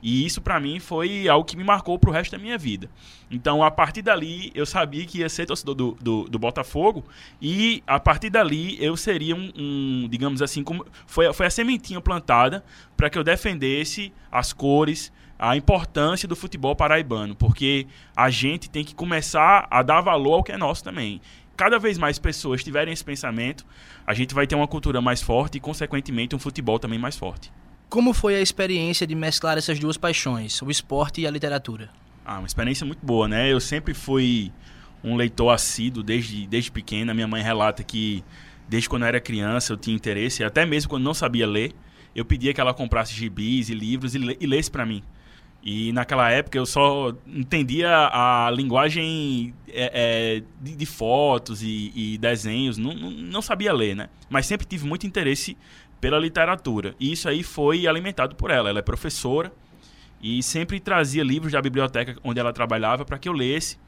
[0.03, 2.89] E isso para mim foi algo que me marcou pro resto da minha vida.
[3.31, 7.05] Então, a partir dali, eu sabia que ia ser torcedor do, do, do Botafogo.
[7.41, 12.01] E a partir dali, eu seria um, um digamos assim, como foi, foi a sementinha
[12.01, 12.65] plantada
[12.97, 17.35] para que eu defendesse as cores, a importância do futebol paraibano.
[17.35, 21.21] Porque a gente tem que começar a dar valor ao que é nosso também.
[21.57, 23.65] Cada vez mais pessoas tiverem esse pensamento,
[24.07, 27.51] a gente vai ter uma cultura mais forte e, consequentemente, um futebol também mais forte.
[27.89, 31.89] Como foi a experiência de mesclar essas duas paixões, o esporte e a literatura?
[32.25, 33.53] Ah, uma experiência muito boa, né?
[33.53, 34.53] Eu sempre fui
[35.05, 37.15] um leitor assíduo desde, desde pequena.
[37.15, 38.25] Minha mãe relata que
[38.69, 41.73] desde quando eu era criança eu tinha interesse, até mesmo quando não sabia ler,
[42.15, 45.03] eu pedia que ela comprasse gibis e livros e, e lesse para mim.
[45.69, 52.79] E naquela época eu só entendia a linguagem é, é, de, fotos e, e desenhos,
[52.79, 54.09] não, não, sabia ler, né?
[54.31, 55.57] Mas sempre tive muito interesse
[56.01, 56.95] pela literatura.
[56.99, 58.69] E isso aí foi alimentado por ela.
[58.69, 59.53] Ela é professora
[60.21, 63.79] e sempre trazia livros da biblioteca onde ela trabalhava para que eu lesse.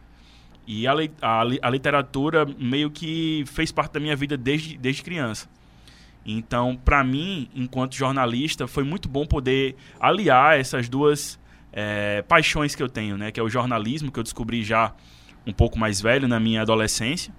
[0.66, 0.92] E a,
[1.22, 5.48] a, a, literatura meio que fez parte da minha vida desde, desde criança.
[6.26, 11.40] Então, para mim, enquanto jornalista, foi muito bom poder aliar essas duas
[11.72, 13.30] é, paixões que eu tenho, né?
[13.30, 14.94] Que é o jornalismo, que eu descobri já
[15.46, 17.32] um pouco mais velho na minha adolescência,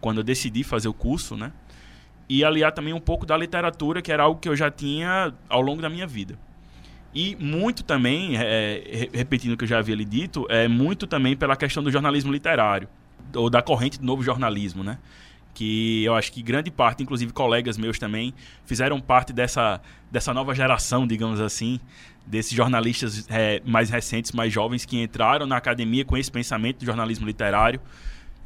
[0.00, 1.52] quando eu decidi fazer o curso, né?
[2.30, 5.60] E aliar também um pouco da literatura, que era algo que eu já tinha ao
[5.60, 6.38] longo da minha vida.
[7.12, 11.36] E muito também, é, repetindo o que eu já havia lhe dito, é muito também
[11.36, 12.86] pela questão do jornalismo literário,
[13.34, 14.96] ou da corrente do novo jornalismo, né?
[15.52, 18.32] Que eu acho que grande parte, inclusive colegas meus também,
[18.64, 21.80] fizeram parte dessa, dessa nova geração, digamos assim,
[22.24, 26.86] desses jornalistas é, mais recentes, mais jovens, que entraram na academia com esse pensamento do
[26.86, 27.80] jornalismo literário.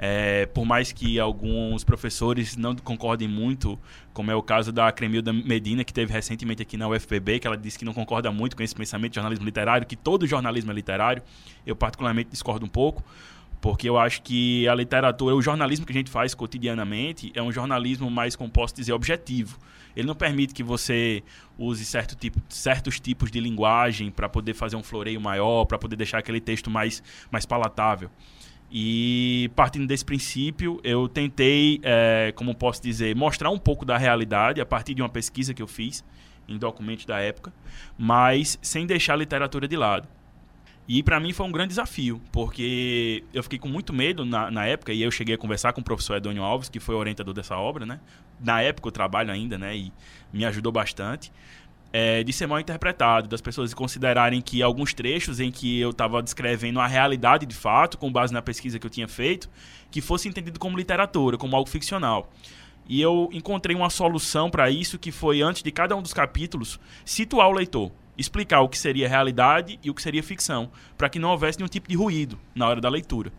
[0.07, 3.79] É, por mais que alguns professores não concordem muito,
[4.13, 7.57] como é o caso da Cremilda Medina, que teve recentemente aqui na UFPB, que ela
[7.57, 10.75] disse que não concorda muito com esse pensamento de jornalismo literário, que todo jornalismo é
[10.75, 11.23] literário.
[11.65, 13.03] Eu particularmente discordo um pouco,
[13.63, 17.51] porque eu acho que a literatura, o jornalismo que a gente faz cotidianamente, é um
[17.51, 19.59] jornalismo mais, como posso dizer, objetivo.
[19.97, 21.23] Ele não permite que você
[21.57, 25.97] use certo tipo, certos tipos de linguagem para poder fazer um floreio maior, para poder
[25.97, 28.11] deixar aquele texto mais, mais palatável.
[28.77, 34.61] E partindo desse princípio, eu tentei, é, como posso dizer, mostrar um pouco da realidade
[34.61, 36.05] a partir de uma pesquisa que eu fiz
[36.49, 37.53] em documentos da época,
[37.97, 40.09] mas sem deixar a literatura de lado.
[40.89, 44.67] E para mim foi um grande desafio, porque eu fiquei com muito medo na, na,
[44.67, 47.33] época, e eu cheguei a conversar com o professor Edônio Alves, que foi o orientador
[47.33, 48.01] dessa obra, né?
[48.41, 49.77] Na época eu trabalho ainda, né?
[49.77, 49.93] E
[50.33, 51.33] me ajudou bastante
[51.97, 56.21] é, de ser mal interpretado, das pessoas considerarem que alguns trechos em que eu estava
[56.21, 59.49] descrevendo a realidade de fato, com base na pesquisa que eu tinha feito,
[59.93, 62.29] que fosse entendido como literatura, como algo ficcional.
[62.89, 66.81] E eu encontrei uma solução para isso que foi, antes de cada um dos capítulos,
[67.05, 71.21] situar o leitor, explicar o que seria realidade e o que seria ficção, para que
[71.21, 73.33] não houvesse nenhum tipo de ruído na hora da leitura.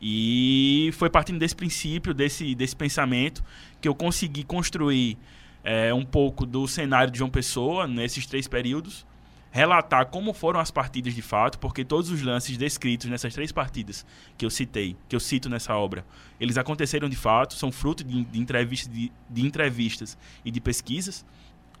[0.00, 3.44] E foi partindo desse princípio, desse, desse pensamento,
[3.82, 5.18] que eu consegui construir
[5.64, 9.06] é, um pouco do cenário de João Pessoa nesses três períodos,
[9.50, 14.04] relatar como foram as partidas de fato, porque todos os lances descritos nessas três partidas
[14.36, 16.04] que eu citei, que eu cito nessa obra,
[16.40, 21.24] eles aconteceram de fato, são fruto de, de, entrevistas, de, de entrevistas e de pesquisas,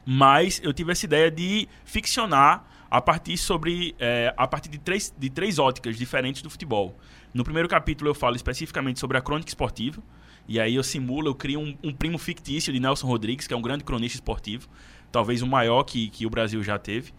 [0.04, 5.14] mas eu tive essa ideia de ficcionar a partir sobre é, a partir de três,
[5.16, 6.94] de três óticas diferentes do futebol.
[7.32, 10.02] No primeiro capítulo eu falo especificamente sobre a crônica esportiva,
[10.48, 13.56] e aí eu simulo, eu crio um, um, primo fictício de Nelson Rodrigues, que é
[13.56, 14.68] um grande cronista esportivo,
[15.10, 17.12] talvez o maior que, que o Brasil já teve.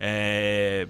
[0.00, 0.88] É,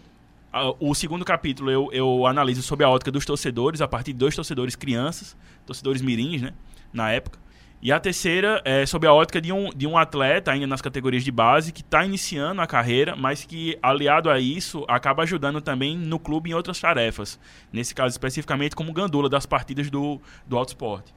[0.78, 4.34] o segundo capítulo eu, eu analiso sobre a ótica dos torcedores, a partir de dois
[4.34, 6.52] torcedores crianças, torcedores mirins, né,
[6.92, 7.38] na época.
[7.82, 11.24] E a terceira é sobre a ótica de um, de um atleta, ainda nas categorias
[11.24, 15.98] de base, que está iniciando a carreira, mas que, aliado a isso, acaba ajudando também
[15.98, 17.40] no clube em outras tarefas.
[17.72, 21.12] Nesse caso, especificamente, como gandula das partidas do, do Auto Esporte.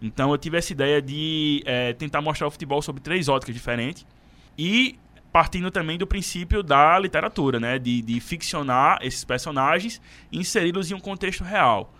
[0.00, 4.06] Então eu tive essa ideia de é, tentar mostrar o futebol sob três óticas diferentes
[4.58, 4.98] e
[5.32, 7.78] partindo também do princípio da literatura, né?
[7.78, 11.92] De, de ficcionar esses personagens e inseri-los em um contexto real,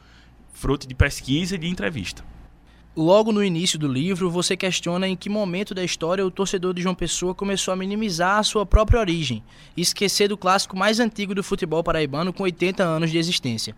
[0.52, 2.24] fruto de pesquisa e de entrevista.
[2.96, 6.80] Logo no início do livro, você questiona em que momento da história o torcedor de
[6.80, 9.42] João Pessoa começou a minimizar a sua própria origem
[9.76, 13.74] e esquecer do clássico mais antigo do futebol paraibano com 80 anos de existência.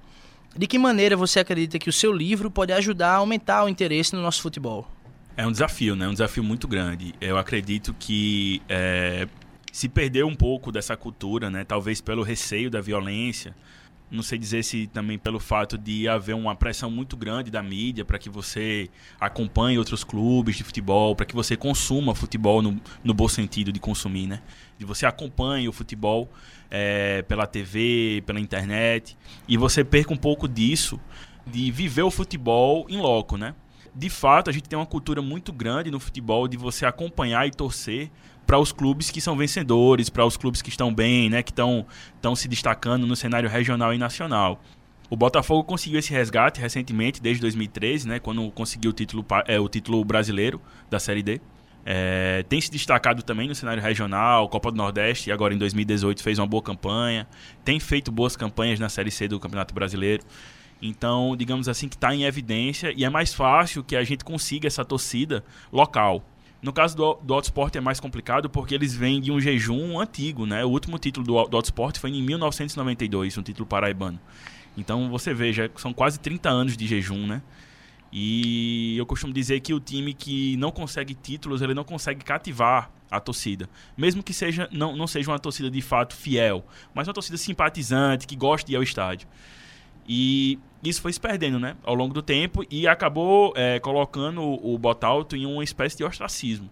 [0.59, 4.15] De que maneira você acredita que o seu livro pode ajudar a aumentar o interesse
[4.15, 4.91] no nosso futebol?
[5.37, 6.09] É um desafio, né?
[6.09, 7.15] Um desafio muito grande.
[7.21, 9.29] Eu acredito que é,
[9.71, 11.63] se perdeu um pouco dessa cultura, né?
[11.63, 13.55] Talvez pelo receio da violência.
[14.11, 18.05] Não sei dizer se também pelo fato de haver uma pressão muito grande da mídia
[18.05, 18.89] para que você
[19.19, 23.81] acompanhe outros clubes de futebol, para que você consuma futebol no, no bom sentido de
[23.81, 24.43] consumir, né?
[24.79, 26.31] De você acompanhe o futebol
[26.71, 29.17] é, pela TV, pela internet,
[29.49, 31.01] e você perca um pouco disso,
[31.47, 33.55] de viver o futebol em loco, né?
[33.97, 37.51] de fato, a gente tem uma cultura muito grande no futebol de você acompanhar e
[37.51, 38.11] torcer
[38.47, 42.37] para os clubes que são vencedores, para os clubes que estão bem, né, que estão
[42.37, 44.63] se destacando no cenário regional e nacional.
[45.11, 49.69] O Botafogo conseguiu esse resgate recentemente, desde 2013, né, quando conseguiu o título, é, o
[49.69, 51.41] título brasileiro da Série D.
[51.89, 56.21] É, tem se destacado também no cenário regional, Copa do Nordeste, e agora em 2018
[56.21, 57.29] fez uma boa campanha.
[57.65, 60.25] Tem feito boas campanhas na Série C do Campeonato Brasileiro.
[60.83, 64.67] Então, digamos assim, que está em evidência e é mais fácil que a gente consiga
[64.67, 66.25] essa torcida local.
[66.67, 70.45] No caso do, do Autosport é mais complicado porque eles vêm de um jejum antigo,
[70.45, 70.65] né?
[70.65, 74.19] O último título do, do Autosport foi em 1992, um título paraibano.
[74.77, 77.41] Então você veja, são quase 30 anos de jejum, né?
[78.13, 82.91] E eu costumo dizer que o time que não consegue títulos, ele não consegue cativar
[83.09, 83.71] a torcida.
[83.97, 88.27] Mesmo que seja não, não seja uma torcida de fato fiel, mas uma torcida simpatizante,
[88.27, 89.29] que gosta de ir ao estádio.
[90.09, 90.59] E
[90.89, 91.77] isso foi se perdendo, né?
[91.83, 96.71] Ao longo do tempo e acabou é, colocando o, Botalto em uma espécie de ostracismo.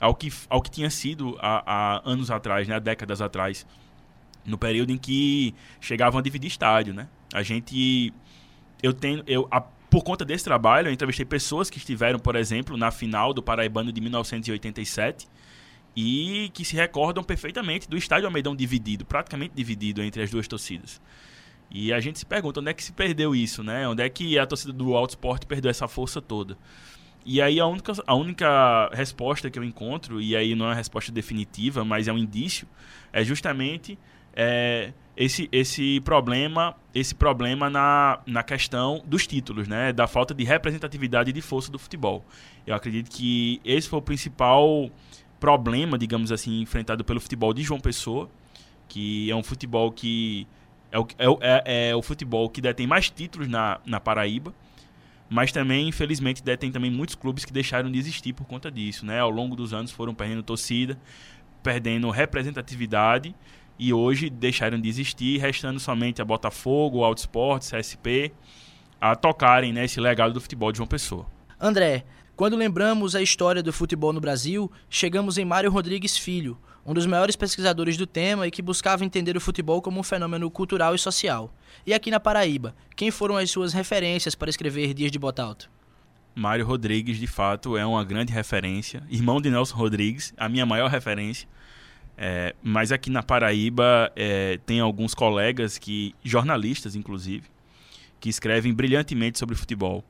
[0.00, 2.78] Ao que, ao que tinha sido há, há anos atrás, né?
[2.80, 3.66] Décadas atrás.
[4.44, 7.08] No período em que chegavam a dividir estádio, né?
[7.32, 8.12] A gente...
[8.82, 9.22] Eu tenho...
[9.26, 13.34] Eu, a, por conta desse trabalho, eu entrevistei pessoas que estiveram, por exemplo, na final
[13.34, 15.28] do Paraibano de 1987
[15.94, 21.00] e que se recordam perfeitamente do estádio Almeidão dividido, praticamente dividido entre as duas torcidas.
[21.72, 23.88] E a gente se pergunta onde é que se perdeu isso, né?
[23.88, 26.58] Onde é que a torcida do Auto Sport perdeu essa força toda?
[27.24, 30.74] E aí a única, a única resposta que eu encontro, e aí não é uma
[30.74, 32.68] resposta definitiva, mas é um indício,
[33.12, 33.98] é justamente
[34.34, 39.94] é, esse, esse problema esse problema na, na questão dos títulos, né?
[39.94, 42.22] Da falta de representatividade e de força do futebol.
[42.66, 44.90] Eu acredito que esse foi o principal
[45.40, 48.28] problema, digamos assim, enfrentado pelo futebol de João Pessoa,
[48.88, 50.46] que é um futebol que
[50.92, 54.54] é o, é, é, é o futebol que detém mais títulos na, na Paraíba,
[55.28, 59.06] mas também, infelizmente, detém também muitos clubes que deixaram de existir por conta disso.
[59.06, 59.18] Né?
[59.18, 60.98] Ao longo dos anos foram perdendo torcida,
[61.62, 63.34] perdendo representatividade
[63.78, 68.30] e hoje deixaram de existir, restando somente a Botafogo, o Autosport, CSP,
[69.00, 71.26] a tocarem né, esse legado do futebol de João Pessoa.
[71.58, 72.04] André,
[72.36, 77.06] quando lembramos a história do futebol no Brasil, chegamos em Mário Rodrigues Filho, um dos
[77.06, 80.98] maiores pesquisadores do tema e que buscava entender o futebol como um fenômeno cultural e
[80.98, 81.52] social.
[81.86, 85.70] E aqui na Paraíba, quem foram as suas referências para escrever Dias de Botalto?
[86.34, 89.02] Mário Rodrigues, de fato, é uma grande referência.
[89.10, 91.46] Irmão de Nelson Rodrigues, a minha maior referência.
[92.16, 97.44] É, mas aqui na Paraíba é, tem alguns colegas que, jornalistas inclusive,
[98.20, 100.04] que escrevem brilhantemente sobre futebol.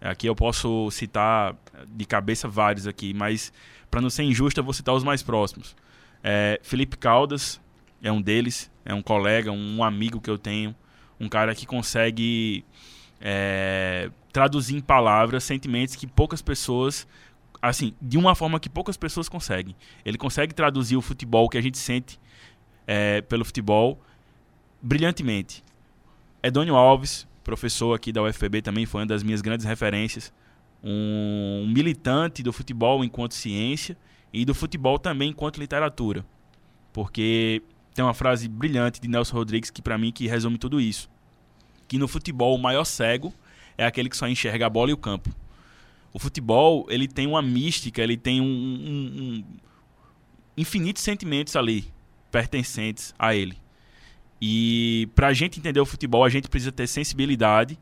[0.00, 1.54] Aqui eu posso citar
[1.88, 3.52] de cabeça vários aqui, mas
[3.90, 5.76] para não ser injusto, eu vou citar os mais próximos.
[6.22, 7.60] É, Felipe Caldas
[8.02, 10.74] é um deles, é um colega, um amigo que eu tenho,
[11.18, 12.64] um cara que consegue
[13.20, 17.06] é, traduzir em palavras sentimentos que poucas pessoas,
[17.60, 19.76] assim, de uma forma que poucas pessoas conseguem.
[20.04, 22.18] Ele consegue traduzir o futebol que a gente sente
[22.86, 24.00] é, pelo futebol
[24.80, 25.62] brilhantemente.
[26.42, 30.32] Edônio Alves, professor aqui da UFPB, também foi uma das minhas grandes referências.
[30.82, 33.96] Um militante do futebol enquanto ciência
[34.32, 36.24] e do futebol também enquanto literatura.
[36.92, 37.62] Porque
[37.94, 41.10] tem uma frase brilhante de Nelson Rodrigues que para mim que resume tudo isso.
[41.88, 43.34] Que no futebol o maior cego
[43.76, 45.30] é aquele que só enxerga a bola e o campo.
[46.12, 49.44] O futebol, ele tem uma mística, ele tem um, um, um
[50.56, 51.92] infinitos sentimentos ali
[52.30, 53.56] pertencentes a ele.
[54.40, 57.78] E para a gente entender o futebol, a gente precisa ter sensibilidade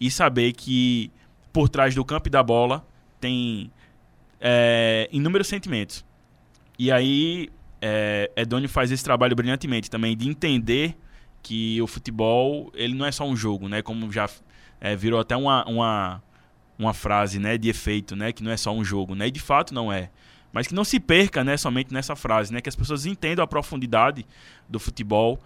[0.00, 1.10] e saber que
[1.52, 2.86] por trás do campo e da bola
[3.20, 3.70] tem
[4.40, 6.04] é, inúmeros sentimentos.
[6.78, 7.48] E aí,
[7.80, 10.96] é, Edônio faz esse trabalho brilhantemente também de entender
[11.42, 13.82] que o futebol ele não é só um jogo, né?
[13.82, 14.28] Como já
[14.80, 16.22] é, virou até uma, uma,
[16.78, 18.32] uma frase né, de efeito, né?
[18.32, 19.28] Que não é só um jogo, né?
[19.28, 20.10] E de fato não é.
[20.52, 22.60] Mas que não se perca né, somente nessa frase, né?
[22.60, 24.26] Que as pessoas entendam a profundidade
[24.68, 25.38] do futebol,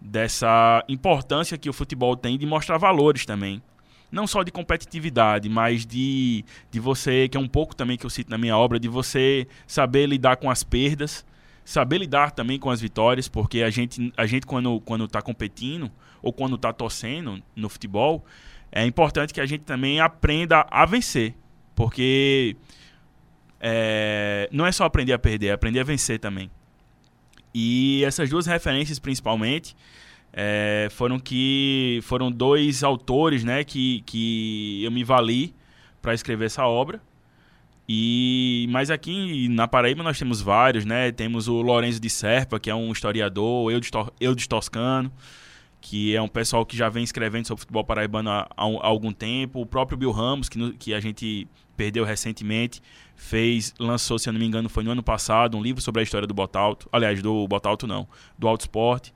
[0.00, 3.62] dessa importância que o futebol tem de mostrar valores também
[4.10, 8.10] não só de competitividade, mas de, de você, que é um pouco também que eu
[8.10, 11.24] cito na minha obra, de você saber lidar com as perdas,
[11.64, 15.90] saber lidar também com as vitórias, porque a gente, a gente quando, quando tá competindo
[16.22, 18.24] ou quando está torcendo no futebol,
[18.70, 21.34] é importante que a gente também aprenda a vencer.
[21.74, 22.56] Porque
[23.60, 26.50] é, não é só aprender a perder, é aprender a vencer também.
[27.54, 29.76] E essas duas referências, principalmente,
[30.38, 35.54] é, foram que foram dois autores né, que, que eu me vali
[36.02, 37.00] para escrever essa obra.
[37.88, 41.10] E mas aqui na Paraíba nós temos vários, né?
[41.12, 43.88] Temos o Lourenço de Serpa, que é um historiador, eu de,
[44.20, 45.10] eu de Toscano,
[45.80, 49.60] que é um pessoal que já vem escrevendo sobre futebol paraibano há, há, algum tempo.
[49.60, 52.82] O próprio Bill Ramos, que, no, que a gente perdeu recentemente,
[53.14, 56.02] fez, lançou, se eu não me engano, foi no ano passado, um livro sobre a
[56.02, 56.88] história do Botalto.
[56.92, 59.14] Aliás, do Botalto não, do Alto Esporte.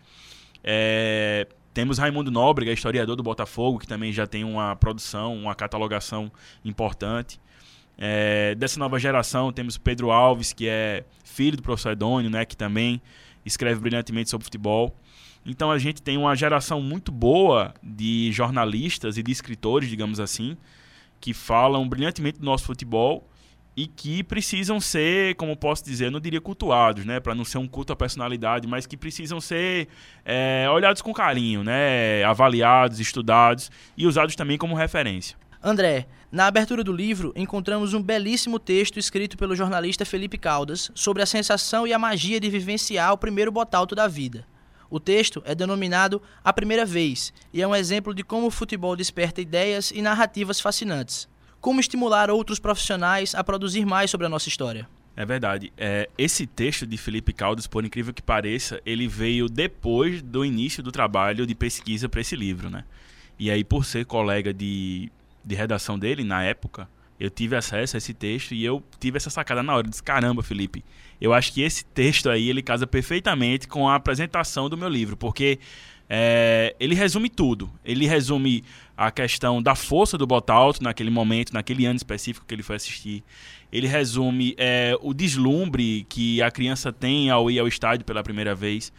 [0.63, 6.31] É, temos Raimundo Nóbrega, historiador do Botafogo, que também já tem uma produção, uma catalogação
[6.65, 7.41] importante.
[7.97, 12.45] É, dessa nova geração, temos o Pedro Alves, que é filho do professor Edônio, né,
[12.45, 13.01] que também
[13.45, 14.95] escreve brilhantemente sobre futebol.
[15.45, 20.57] Então a gente tem uma geração muito boa de jornalistas e de escritores, digamos assim,
[21.21, 23.30] que falam brilhantemente do nosso futebol
[23.81, 27.57] e que precisam ser, como posso dizer, eu não diria cultuados, né, para não ser
[27.57, 29.89] um culto à personalidade, mas que precisam ser
[30.23, 35.35] é, olhados com carinho, né, avaliados, estudados e usados também como referência.
[35.63, 41.23] André, na abertura do livro encontramos um belíssimo texto escrito pelo jornalista Felipe Caldas sobre
[41.23, 44.47] a sensação e a magia de vivenciar o primeiro botalto da vida.
[44.91, 48.95] O texto é denominado A Primeira Vez e é um exemplo de como o futebol
[48.95, 51.30] desperta ideias e narrativas fascinantes.
[51.61, 54.89] Como estimular outros profissionais a produzir mais sobre a nossa história.
[55.17, 55.73] É verdade.
[55.77, 60.83] É, esse texto de Felipe Caldas, por incrível que pareça, ele veio depois do início
[60.83, 62.85] do trabalho de pesquisa para esse livro, né?
[63.39, 65.11] E aí, por ser colega de,
[65.45, 66.89] de redação dele na época,
[67.19, 69.87] eu tive acesso a esse texto e eu tive essa sacada na hora.
[69.87, 70.83] Eu disse, caramba, Felipe,
[71.21, 75.19] eu acho que esse texto aí, ele casa perfeitamente com a apresentação do meu livro,
[75.19, 75.59] porque
[76.13, 77.71] é, ele resume tudo.
[77.85, 78.65] Ele resume
[78.97, 83.23] a questão da força do Botalto naquele momento, naquele ano específico que ele foi assistir.
[83.73, 88.57] Ele resume é, o deslumbre que a criança tem ao ir ao estádio pela primeira
[88.57, 88.93] vez.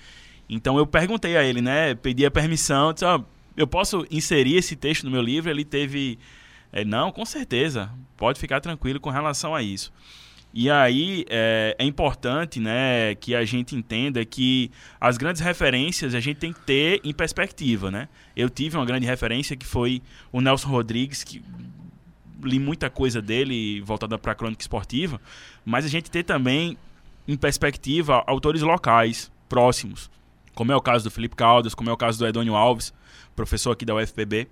[0.50, 1.94] Então eu perguntei a ele, né?
[1.96, 3.22] Pedi a permissão, disse, oh,
[3.58, 5.52] eu posso inserir esse texto no meu livro?
[5.52, 6.18] Ele teve
[6.72, 7.92] é, não, com certeza.
[8.16, 9.92] Pode ficar tranquilo com relação a isso.
[10.54, 16.20] E aí é, é, importante né, que a gente entenda que as grandes referências a
[16.20, 17.90] gente tem que ter em perspectiva.
[17.90, 18.10] Né?
[18.36, 21.42] Eu tive uma grande referência que foi o Nelson Rodrigues, que
[22.44, 25.22] li muita coisa dele voltada para a crônica esportiva,
[25.64, 26.78] mas a gente tem também
[27.28, 30.10] em perspectiva autores locais, próximos,
[30.54, 32.94] como é o caso do Felipe Caldas, como é o caso do Edônio Alves,
[33.36, 34.50] professor aqui da UFPB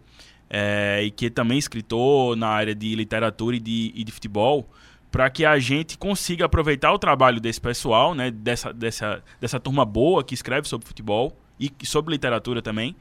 [0.50, 4.68] é, e que é também escritor na área de literatura e de, e de futebol,
[5.12, 9.86] para que a gente consiga aproveitar o trabalho desse pessoal, né, dessa, dessa, dessa turma
[9.86, 12.95] boa que escreve sobre futebol e sobre literatura também,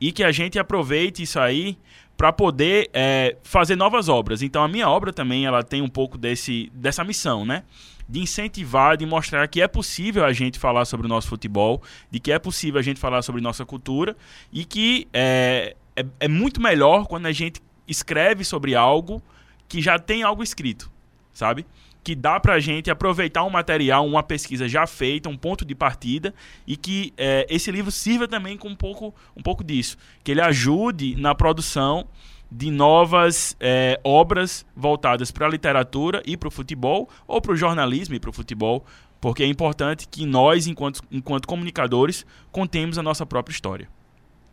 [0.00, 1.78] e que a gente aproveite isso aí
[2.16, 4.42] para poder é, fazer novas obras.
[4.42, 7.62] Então a minha obra também ela tem um pouco desse, dessa missão, né?
[8.08, 12.20] De incentivar, de mostrar que é possível a gente falar sobre o nosso futebol, de
[12.20, 14.16] que é possível a gente falar sobre nossa cultura
[14.52, 19.22] e que é, é, é muito melhor quando a gente escreve sobre algo
[19.68, 20.90] que já tem algo escrito,
[21.34, 21.66] sabe?
[22.04, 25.74] que dá para a gente aproveitar um material, uma pesquisa já feita, um ponto de
[25.74, 26.34] partida,
[26.66, 29.96] e que é, esse livro sirva também com um pouco, um pouco disso.
[30.22, 32.06] Que ele ajude na produção
[32.52, 37.56] de novas é, obras voltadas para a literatura e para o futebol, ou para o
[37.56, 38.84] jornalismo e para o futebol,
[39.18, 43.88] porque é importante que nós, enquanto, enquanto comunicadores, contemos a nossa própria história.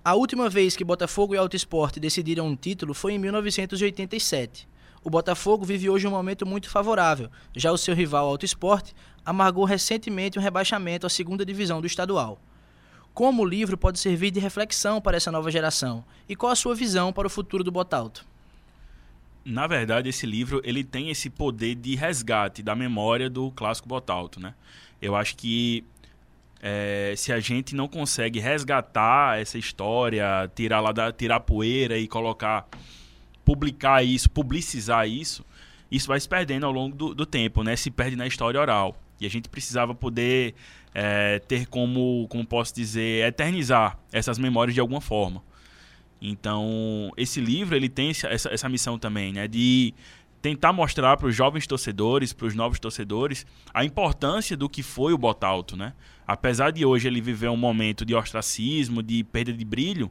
[0.03, 4.70] A última vez que Botafogo e Alto Esporte decidiram um título foi em 1987.
[5.03, 8.93] O Botafogo vive hoje um momento muito favorável, já o seu rival Alto Esporte
[9.25, 12.39] amargou recentemente um rebaixamento à segunda divisão do estadual.
[13.13, 16.75] Como o livro pode servir de reflexão para essa nova geração e qual a sua
[16.75, 18.25] visão para o futuro do Botalto?
[19.43, 24.39] Na verdade, esse livro ele tem esse poder de resgate da memória do clássico Botalto,
[24.39, 24.53] né?
[25.01, 25.83] Eu acho que
[26.61, 32.07] é, se a gente não consegue resgatar essa história, tirar lá da, tirar poeira e
[32.07, 32.67] colocar,
[33.51, 35.45] publicar isso, publicizar isso,
[35.91, 37.75] isso vai se perdendo ao longo do, do tempo, né?
[37.75, 38.95] Se perde na história oral.
[39.19, 40.55] E a gente precisava poder
[40.95, 45.43] é, ter como, como posso dizer, eternizar essas memórias de alguma forma.
[46.21, 49.49] Então, esse livro ele tem essa, essa missão também, né?
[49.49, 49.93] De
[50.41, 55.11] tentar mostrar para os jovens torcedores, para os novos torcedores, a importância do que foi
[55.11, 55.91] o Botalto, né?
[56.25, 60.09] Apesar de hoje ele viver um momento de ostracismo, de perda de brilho,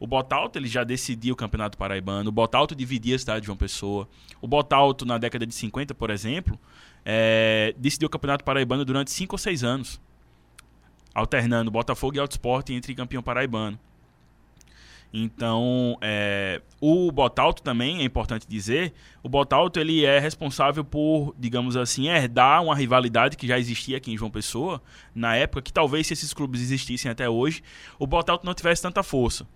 [0.00, 3.58] o Botalto ele já decidiu o Campeonato Paraibano, o Botalto dividia a cidade de João
[3.58, 4.08] Pessoa.
[4.40, 6.58] O Botalto, na década de 50, por exemplo,
[7.04, 10.00] é, decidiu o Campeonato Paraibano durante 5 ou 6 anos.
[11.14, 13.78] alternando Botafogo e Autosport entre campeão paraibano.
[15.12, 18.92] Então, é, o Botalto também, é importante dizer,
[19.22, 24.12] o Botalto ele é responsável por, digamos assim, herdar uma rivalidade que já existia aqui
[24.12, 24.82] em João Pessoa,
[25.14, 27.62] na época que talvez se esses clubes existissem até hoje,
[27.98, 29.46] o Botalto não tivesse tanta força,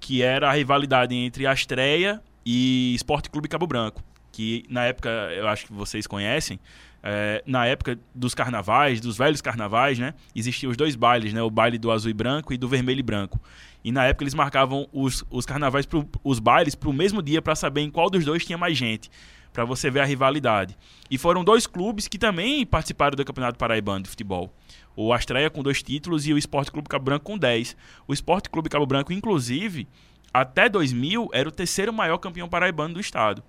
[0.00, 5.48] que era a rivalidade entre Astreia e Esporte Clube Cabo Branco, que na época, eu
[5.48, 6.60] acho que vocês conhecem,
[7.02, 11.50] é, na época dos carnavais, dos velhos carnavais, né, existiam os dois bailes, né, o
[11.50, 13.40] baile do azul e branco e do vermelho e branco.
[13.84, 17.40] E na época eles marcavam os, os carnavais, pro, os bailes, para o mesmo dia
[17.40, 19.08] para saber em qual dos dois tinha mais gente,
[19.52, 20.76] para você ver a rivalidade.
[21.08, 24.52] E foram dois clubes que também participaram do Campeonato Paraibano de Futebol.
[24.96, 27.76] O Astreia com dois títulos e o Esporte Clube Cabo Branco com dez.
[28.08, 29.86] O Esporte Clube Cabo Branco, inclusive,
[30.32, 33.42] até 2000, era o terceiro maior campeão paraibano do estado.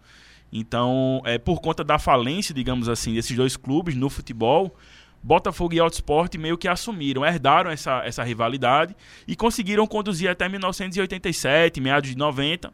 [0.52, 4.76] Então, é, por conta da falência, digamos assim, desses dois clubes no futebol,
[5.22, 8.96] Botafogo e Autosport meio que assumiram, herdaram essa, essa rivalidade
[9.28, 12.72] e conseguiram conduzir até 1987, meados de 90,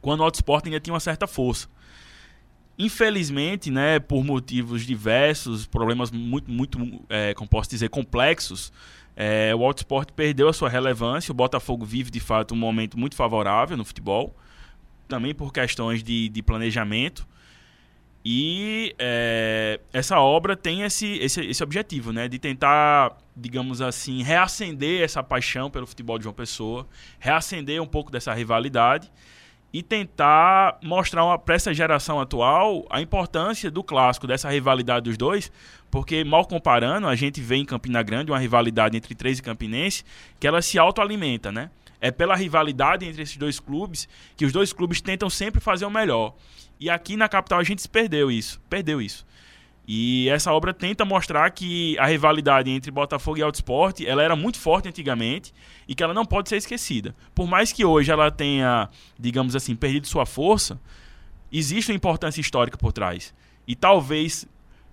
[0.00, 1.68] quando o Autosport ainda tinha uma certa força.
[2.78, 8.70] Infelizmente, né, por motivos diversos, problemas muito, muito é, como posso dizer, complexos,
[9.16, 11.32] é, o Autosport perdeu a sua relevância.
[11.32, 14.36] O Botafogo vive, de fato, um momento muito favorável no futebol,
[15.08, 17.26] também por questões de, de planejamento.
[18.22, 22.28] E é, essa obra tem esse, esse, esse objetivo, né?
[22.28, 26.86] De tentar, digamos assim, reacender essa paixão pelo futebol de João Pessoa,
[27.18, 29.10] reacender um pouco dessa rivalidade
[29.72, 35.50] e tentar mostrar para essa geração atual a importância do clássico, dessa rivalidade dos dois,
[35.90, 40.04] porque, mal comparando, a gente vê em Campina Grande uma rivalidade entre três e Campinense
[40.40, 41.70] que ela se autoalimenta, né?
[42.00, 45.90] É pela rivalidade entre esses dois clubes que os dois clubes tentam sempre fazer o
[45.90, 46.34] melhor.
[46.78, 48.60] E aqui na capital a gente perdeu isso.
[48.68, 49.26] Perdeu isso.
[49.88, 54.58] E essa obra tenta mostrar que a rivalidade entre Botafogo e Autosport, ela era muito
[54.58, 55.54] forte antigamente
[55.86, 57.14] e que ela não pode ser esquecida.
[57.32, 60.80] Por mais que hoje ela tenha, digamos assim, perdido sua força,
[61.52, 63.32] existe uma importância histórica por trás.
[63.64, 64.44] E talvez,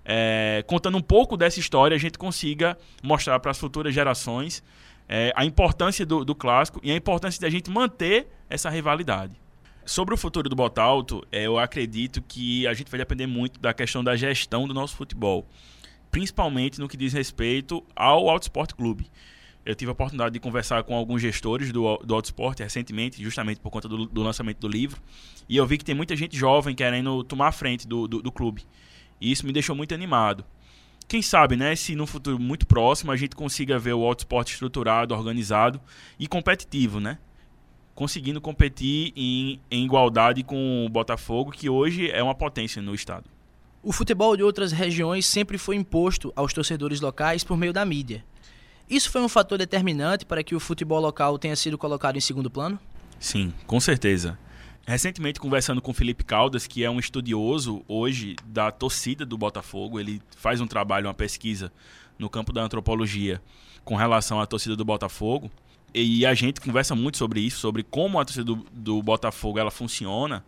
[0.05, 4.63] é, contando um pouco dessa história, a gente consiga mostrar para as futuras gerações
[5.09, 9.42] é, a importância do, do clássico e a importância de a gente manter essa rivalidade.
[9.85, 13.73] Sobre o futuro do Botalto, é, eu acredito que a gente vai depender muito da
[13.73, 15.45] questão da gestão do nosso futebol,
[16.09, 19.07] principalmente no que diz respeito ao Autosport Clube.
[19.65, 22.21] Eu tive a oportunidade de conversar com alguns gestores do, do
[22.57, 25.01] recentemente, justamente por conta do, do, lançamento do livro,
[25.49, 28.31] e eu vi que tem muita gente jovem querendo tomar a frente do, do, do
[28.31, 28.63] clube.
[29.19, 30.45] E isso me deixou muito animado.
[31.09, 35.13] Quem sabe, né, se no futuro muito próximo a gente consiga ver o Autosport estruturado,
[35.13, 35.79] organizado
[36.17, 37.17] e competitivo, né?
[37.95, 43.25] Conseguindo competir em, em igualdade com o Botafogo, que hoje é uma potência no estado.
[43.81, 48.23] O futebol de outras regiões sempre foi imposto aos torcedores locais por meio da mídia.
[48.89, 52.49] Isso foi um fator determinante para que o futebol local tenha sido colocado em segundo
[52.49, 52.79] plano?
[53.19, 54.37] Sim, com certeza.
[54.85, 60.21] Recentemente, conversando com Felipe Caldas, que é um estudioso hoje da torcida do Botafogo, ele
[60.35, 61.71] faz um trabalho, uma pesquisa
[62.19, 63.41] no campo da antropologia
[63.85, 65.49] com relação à torcida do Botafogo.
[65.93, 69.69] E a gente conversa muito sobre isso, sobre como a torcida do, do Botafogo ela
[69.69, 70.43] funciona.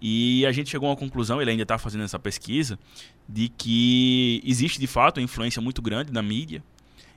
[0.00, 2.76] E a gente chegou a uma conclusão, ele ainda está fazendo essa pesquisa,
[3.28, 6.64] de que existe de fato uma influência muito grande na mídia,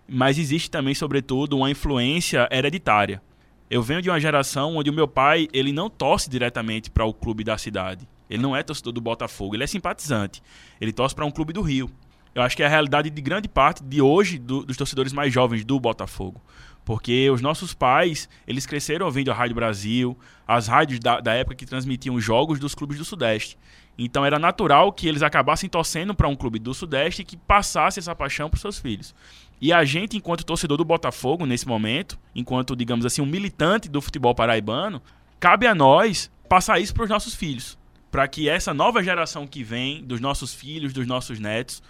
[0.07, 3.21] mas existe também, sobretudo, uma influência hereditária.
[3.67, 7.13] Eu venho de uma geração onde o meu pai ele não torce diretamente para o
[7.13, 8.07] clube da cidade.
[8.29, 10.43] Ele não é torcedor do Botafogo, ele é simpatizante.
[10.79, 11.89] Ele torce para um clube do Rio.
[12.35, 15.33] Eu acho que é a realidade de grande parte de hoje do, dos torcedores mais
[15.33, 16.39] jovens do Botafogo.
[16.85, 20.17] Porque os nossos pais, eles cresceram ouvindo a Rádio Brasil,
[20.47, 23.57] as rádios da, da época que transmitiam jogos dos clubes do Sudeste.
[23.97, 28.13] Então era natural que eles acabassem torcendo para um clube do Sudeste que passasse essa
[28.13, 29.15] paixão para seus filhos.
[29.59, 34.01] E a gente, enquanto torcedor do Botafogo, nesse momento, enquanto, digamos assim, um militante do
[34.01, 35.01] futebol paraibano,
[35.39, 37.77] cabe a nós passar isso para os nossos filhos.
[38.11, 41.81] Para que essa nova geração que vem, dos nossos filhos, dos nossos netos,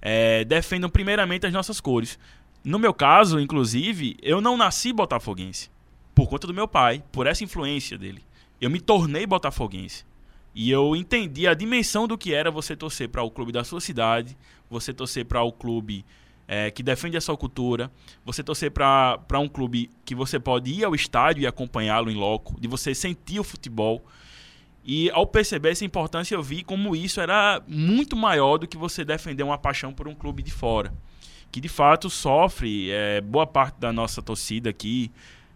[0.00, 2.18] é, defendam primeiramente as nossas cores.
[2.64, 5.70] No meu caso, inclusive, eu não nasci botafoguense
[6.18, 8.20] por conta do meu pai, por essa influência dele.
[8.60, 10.04] Eu me tornei botafoguense.
[10.52, 13.80] E eu entendi a dimensão do que era você torcer para o clube da sua
[13.80, 14.36] cidade,
[14.68, 16.04] você torcer para o clube
[16.48, 17.88] é, que defende a sua cultura,
[18.24, 22.60] você torcer para um clube que você pode ir ao estádio e acompanhá-lo em loco,
[22.60, 24.04] de você sentir o futebol.
[24.84, 29.04] E ao perceber essa importância, eu vi como isso era muito maior do que você
[29.04, 30.92] defender uma paixão por um clube de fora
[31.50, 35.10] que de fato sofre, é, boa parte da nossa torcida aqui,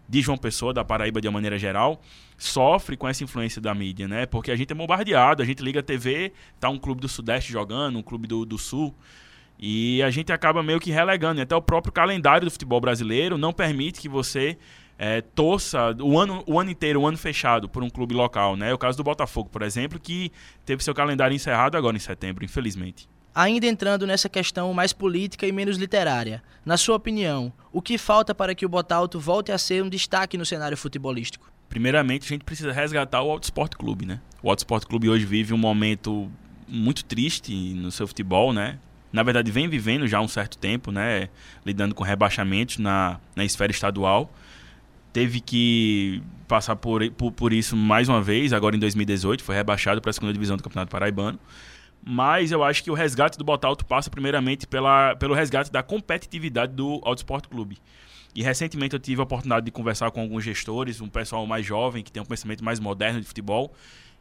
[0.09, 2.01] de João Pessoa, da Paraíba de uma maneira geral,
[2.36, 4.26] sofre com essa influência da mídia, né?
[4.26, 7.53] Porque a gente é bombardeado, a gente liga a TV, tá um clube do Sudeste
[7.53, 8.95] jogando, um clube do, do Sul.
[9.59, 11.40] E a gente acaba meio que relegando.
[11.40, 14.59] Até o próprio calendário do futebol brasileiro não permite que você
[14.99, 18.57] é, torça o ano, o ano inteiro, o ano fechado por um clube local.
[18.57, 18.74] Né?
[18.74, 20.32] O caso do Botafogo, por exemplo, que
[20.66, 23.09] teve seu calendário encerrado agora em setembro, infelizmente.
[23.35, 28.35] Ainda entrando nessa questão mais política e menos literária, na sua opinião, o que falta
[28.35, 31.51] para que o Botalto volte a ser um destaque no cenário futebolístico?
[31.68, 34.20] Primeiramente, a gente precisa resgatar o Auto Sport Clube, né?
[34.43, 36.30] O Auto Sport Clube hoje vive um momento
[36.68, 38.78] muito triste no seu futebol, né?
[39.11, 41.30] Na verdade, vem vivendo já há um certo tempo, né?
[41.64, 44.30] Lidando com rebaixamentos na, na esfera estadual.
[45.11, 50.03] Teve que passar por, por, por isso mais uma vez, agora em 2018, foi rebaixado
[50.03, 51.39] para a segunda divisão do Campeonato Paraibano.
[52.05, 56.73] Mas eu acho que o resgate do Botalto passa primeiramente pela, pelo resgate da competitividade
[56.73, 57.79] do Auto Sport Clube.
[58.35, 62.03] E recentemente eu tive a oportunidade de conversar com alguns gestores, um pessoal mais jovem,
[62.03, 63.73] que tem um pensamento mais moderno de futebol,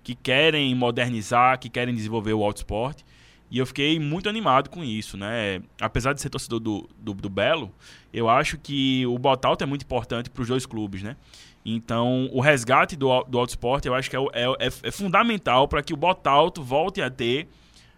[0.04, 3.02] que querem modernizar, que querem desenvolver o Auto Sport.
[3.50, 5.62] E eu fiquei muito animado com isso, né?
[5.80, 7.72] Apesar de ser torcedor do, do, do Belo,
[8.14, 11.18] eu acho que o Botalto é muito importante para os dois clubes, né?
[11.66, 15.84] Então, o resgate do, do Sport eu acho que é, é, é, é fundamental para
[15.84, 17.48] que o Botalto volte a ter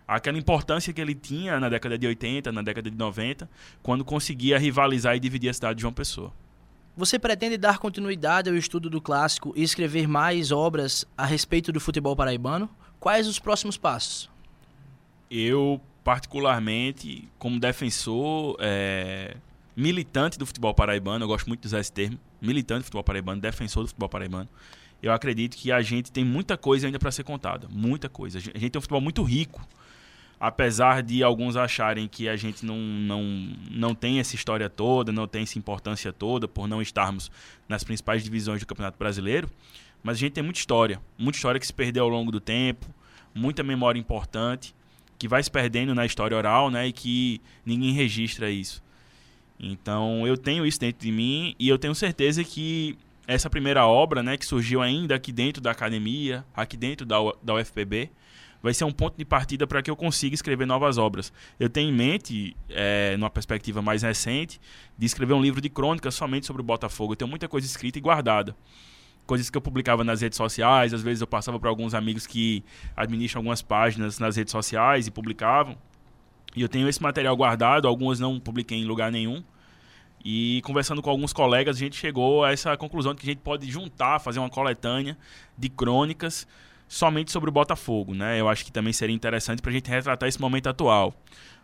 [0.08, 3.50] aquela importância que ele tinha na década de 80, na década de 90,
[3.82, 6.34] quando conseguia rivalizar e dividir a cidade de João Pessoa.
[6.96, 11.80] Você pretende dar continuidade ao estudo do clássico e escrever mais obras a respeito do
[11.80, 12.70] futebol paraibano?
[13.00, 14.30] Quais os próximos passos?
[15.30, 19.36] Eu, particularmente, como defensor, é,
[19.76, 23.42] militante do futebol paraibano, eu gosto muito de usar esse termo, militante do futebol paraibano,
[23.42, 24.48] defensor do futebol paraibano,
[25.02, 28.38] eu acredito que a gente tem muita coisa ainda para ser contada, muita coisa.
[28.38, 29.68] A gente tem um futebol muito rico,
[30.44, 33.24] apesar de alguns acharem que a gente não, não,
[33.72, 37.32] não tem essa história toda, não tem essa importância toda, por não estarmos
[37.66, 39.50] nas principais divisões do Campeonato Brasileiro,
[40.04, 42.86] mas a gente tem muita história, muita história que se perdeu ao longo do tempo,
[43.34, 44.76] muita memória importante,
[45.18, 48.84] que vai se perdendo na história oral, né, e que ninguém registra isso.
[49.58, 54.22] Então, eu tenho isso dentro de mim e eu tenho certeza que essa primeira obra,
[54.22, 58.12] né, que surgiu ainda aqui dentro da academia, aqui dentro da, da UFPB,
[58.64, 61.34] vai ser um ponto de partida para que eu consiga escrever novas obras.
[61.60, 64.60] Eu tenho em mente, é, numa perspectiva mais recente,
[64.98, 67.12] de escrever um livro de crônicas somente sobre o Botafogo.
[67.12, 68.56] Eu tenho muita coisa escrita e guardada.
[69.26, 72.64] Coisas que eu publicava nas redes sociais, às vezes eu passava para alguns amigos que
[72.96, 75.78] administram algumas páginas nas redes sociais e publicavam.
[76.56, 79.44] E eu tenho esse material guardado, alguns não publiquei em lugar nenhum.
[80.24, 83.42] E conversando com alguns colegas, a gente chegou a essa conclusão de que a gente
[83.42, 85.18] pode juntar, fazer uma coletânea
[85.58, 86.48] de crônicas
[86.88, 88.40] somente sobre o Botafogo, né?
[88.40, 91.14] Eu acho que também seria interessante para a gente retratar esse momento atual.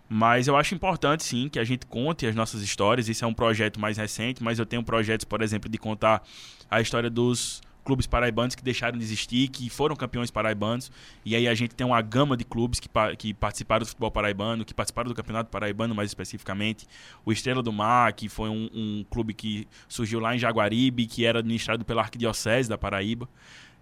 [0.07, 3.07] Mas eu acho importante, sim, que a gente conte as nossas histórias.
[3.07, 6.23] Isso é um projeto mais recente, mas eu tenho projetos, por exemplo, de contar
[6.69, 10.91] a história dos clubes paraibanos que deixaram de existir, que foram campeões paraibanos.
[11.25, 14.65] E aí a gente tem uma gama de clubes que, que participaram do futebol paraibano,
[14.65, 16.87] que participaram do campeonato paraibano mais especificamente.
[17.25, 21.25] O Estrela do Mar, que foi um, um clube que surgiu lá em Jaguaribe, que
[21.25, 23.27] era administrado pela Arquidiocese da Paraíba.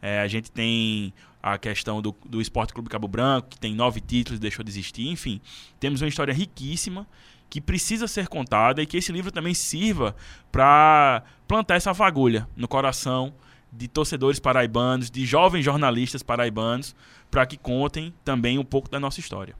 [0.02, 4.02] É, a gente tem a questão do, do Esporte Clube Cabo Branco, que tem nove
[4.02, 5.08] títulos e deixou de existir.
[5.08, 5.42] Enfim,
[5.80, 7.08] temos uma história riquíssima
[7.50, 10.16] que precisa ser contada e que esse livro também sirva
[10.52, 13.34] para plantar essa fagulha no coração
[13.72, 16.96] de torcedores paraibanos, de jovens jornalistas paraibanos,
[17.30, 19.56] para que contem também um pouco da nossa história.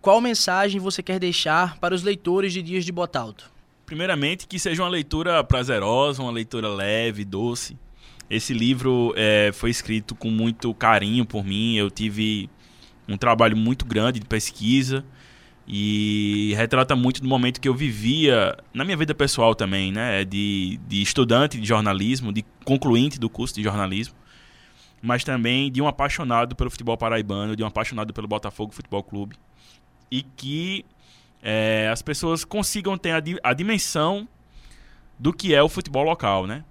[0.00, 3.50] Qual mensagem você quer deixar para os leitores de Dias de Botalto?
[3.84, 7.78] Primeiramente, que seja uma leitura prazerosa, uma leitura leve, doce,
[8.28, 11.76] esse livro é, foi escrito com muito carinho por mim.
[11.76, 12.50] Eu tive
[13.08, 15.04] um trabalho muito grande de pesquisa
[15.66, 20.24] e retrata muito do momento que eu vivia na minha vida pessoal também, né?
[20.24, 24.14] De, de estudante de jornalismo, de concluinte do curso de jornalismo,
[25.02, 29.36] mas também de um apaixonado pelo futebol paraibano, de um apaixonado pelo Botafogo Futebol Clube
[30.10, 30.84] e que
[31.42, 34.28] é, as pessoas consigam ter a, a dimensão
[35.18, 36.64] do que é o futebol local, né?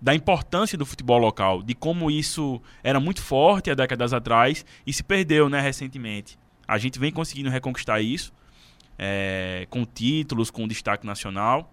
[0.00, 4.92] Da importância do futebol local, de como isso era muito forte há décadas atrás e
[4.92, 6.38] se perdeu né, recentemente.
[6.66, 8.32] A gente vem conseguindo reconquistar isso
[8.98, 11.72] é, com títulos, com destaque nacional,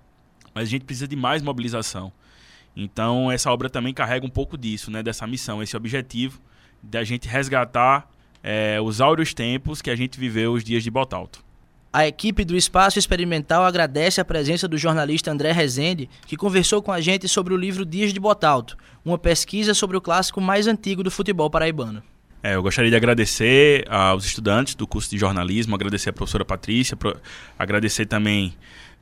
[0.54, 2.12] mas a gente precisa de mais mobilização.
[2.76, 6.42] Então essa obra também carrega um pouco disso, né, dessa missão, esse objetivo
[6.82, 8.10] de a gente resgatar
[8.42, 11.45] é, os áureos tempos que a gente viveu os dias de Botalto.
[11.96, 16.91] A equipe do Espaço Experimental agradece a presença do jornalista André Rezende, que conversou com
[16.91, 18.76] a gente sobre o livro Dias de Botalto,
[19.06, 22.04] uma pesquisa sobre o clássico mais antigo do futebol paraibano.
[22.43, 26.98] É, eu gostaria de agradecer aos estudantes do curso de jornalismo, agradecer a professora Patrícia,
[27.58, 28.54] agradecer também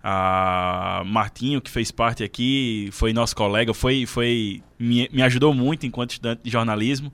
[0.04, 5.86] a Martinho, que fez parte aqui, foi nosso colega, foi, foi me, me ajudou muito
[5.86, 7.10] enquanto estudante de jornalismo,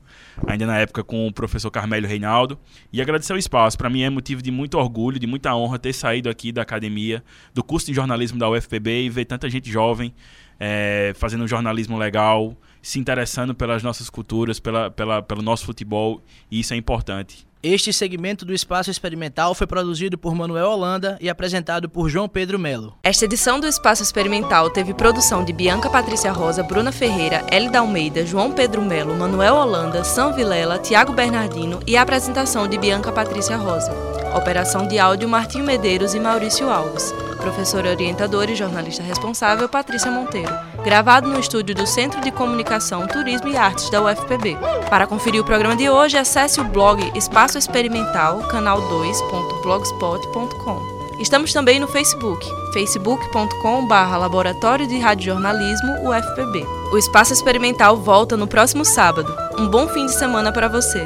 [0.47, 2.57] ainda na época com o professor Carmélio Reinaldo.
[2.91, 3.77] E agradecer o espaço.
[3.77, 7.23] Para mim é motivo de muito orgulho, de muita honra ter saído aqui da academia,
[7.53, 10.11] do curso de jornalismo da UFPB e ver tanta gente jovem
[10.59, 16.21] é, fazendo um jornalismo legal, se interessando pelas nossas culturas, pela, pela, pelo nosso futebol,
[16.51, 17.47] e isso é importante.
[17.62, 22.57] Este segmento do Espaço Experimental foi produzido por Manuel Holanda e apresentado por João Pedro
[22.57, 22.97] Melo.
[23.03, 28.26] Esta edição do Espaço Experimental teve produção de Bianca Patrícia Rosa, Bruna Ferreira, Elida Almeida,
[28.26, 33.57] João Pedro Melo, Manuel Holanda, Sam Vilela, Tiago Bernardino e a apresentação de Bianca Patrícia
[33.57, 33.91] Rosa.
[34.34, 40.53] Operação de áudio Martinho Medeiros e Maurício Alves professora orientadora e jornalista responsável Patrícia Monteiro,
[40.84, 44.57] gravado no estúdio do Centro de Comunicação, Turismo e Artes da UFPB.
[44.89, 50.99] Para conferir o programa de hoje, acesse o blog Espaço Experimental, canal2.blogspot.com.
[51.19, 56.63] Estamos também no Facebook, facebook.com.br Laboratório de Radiojornalismo UFPB.
[56.93, 59.35] O Espaço Experimental volta no próximo sábado.
[59.57, 61.05] Um bom fim de semana para você!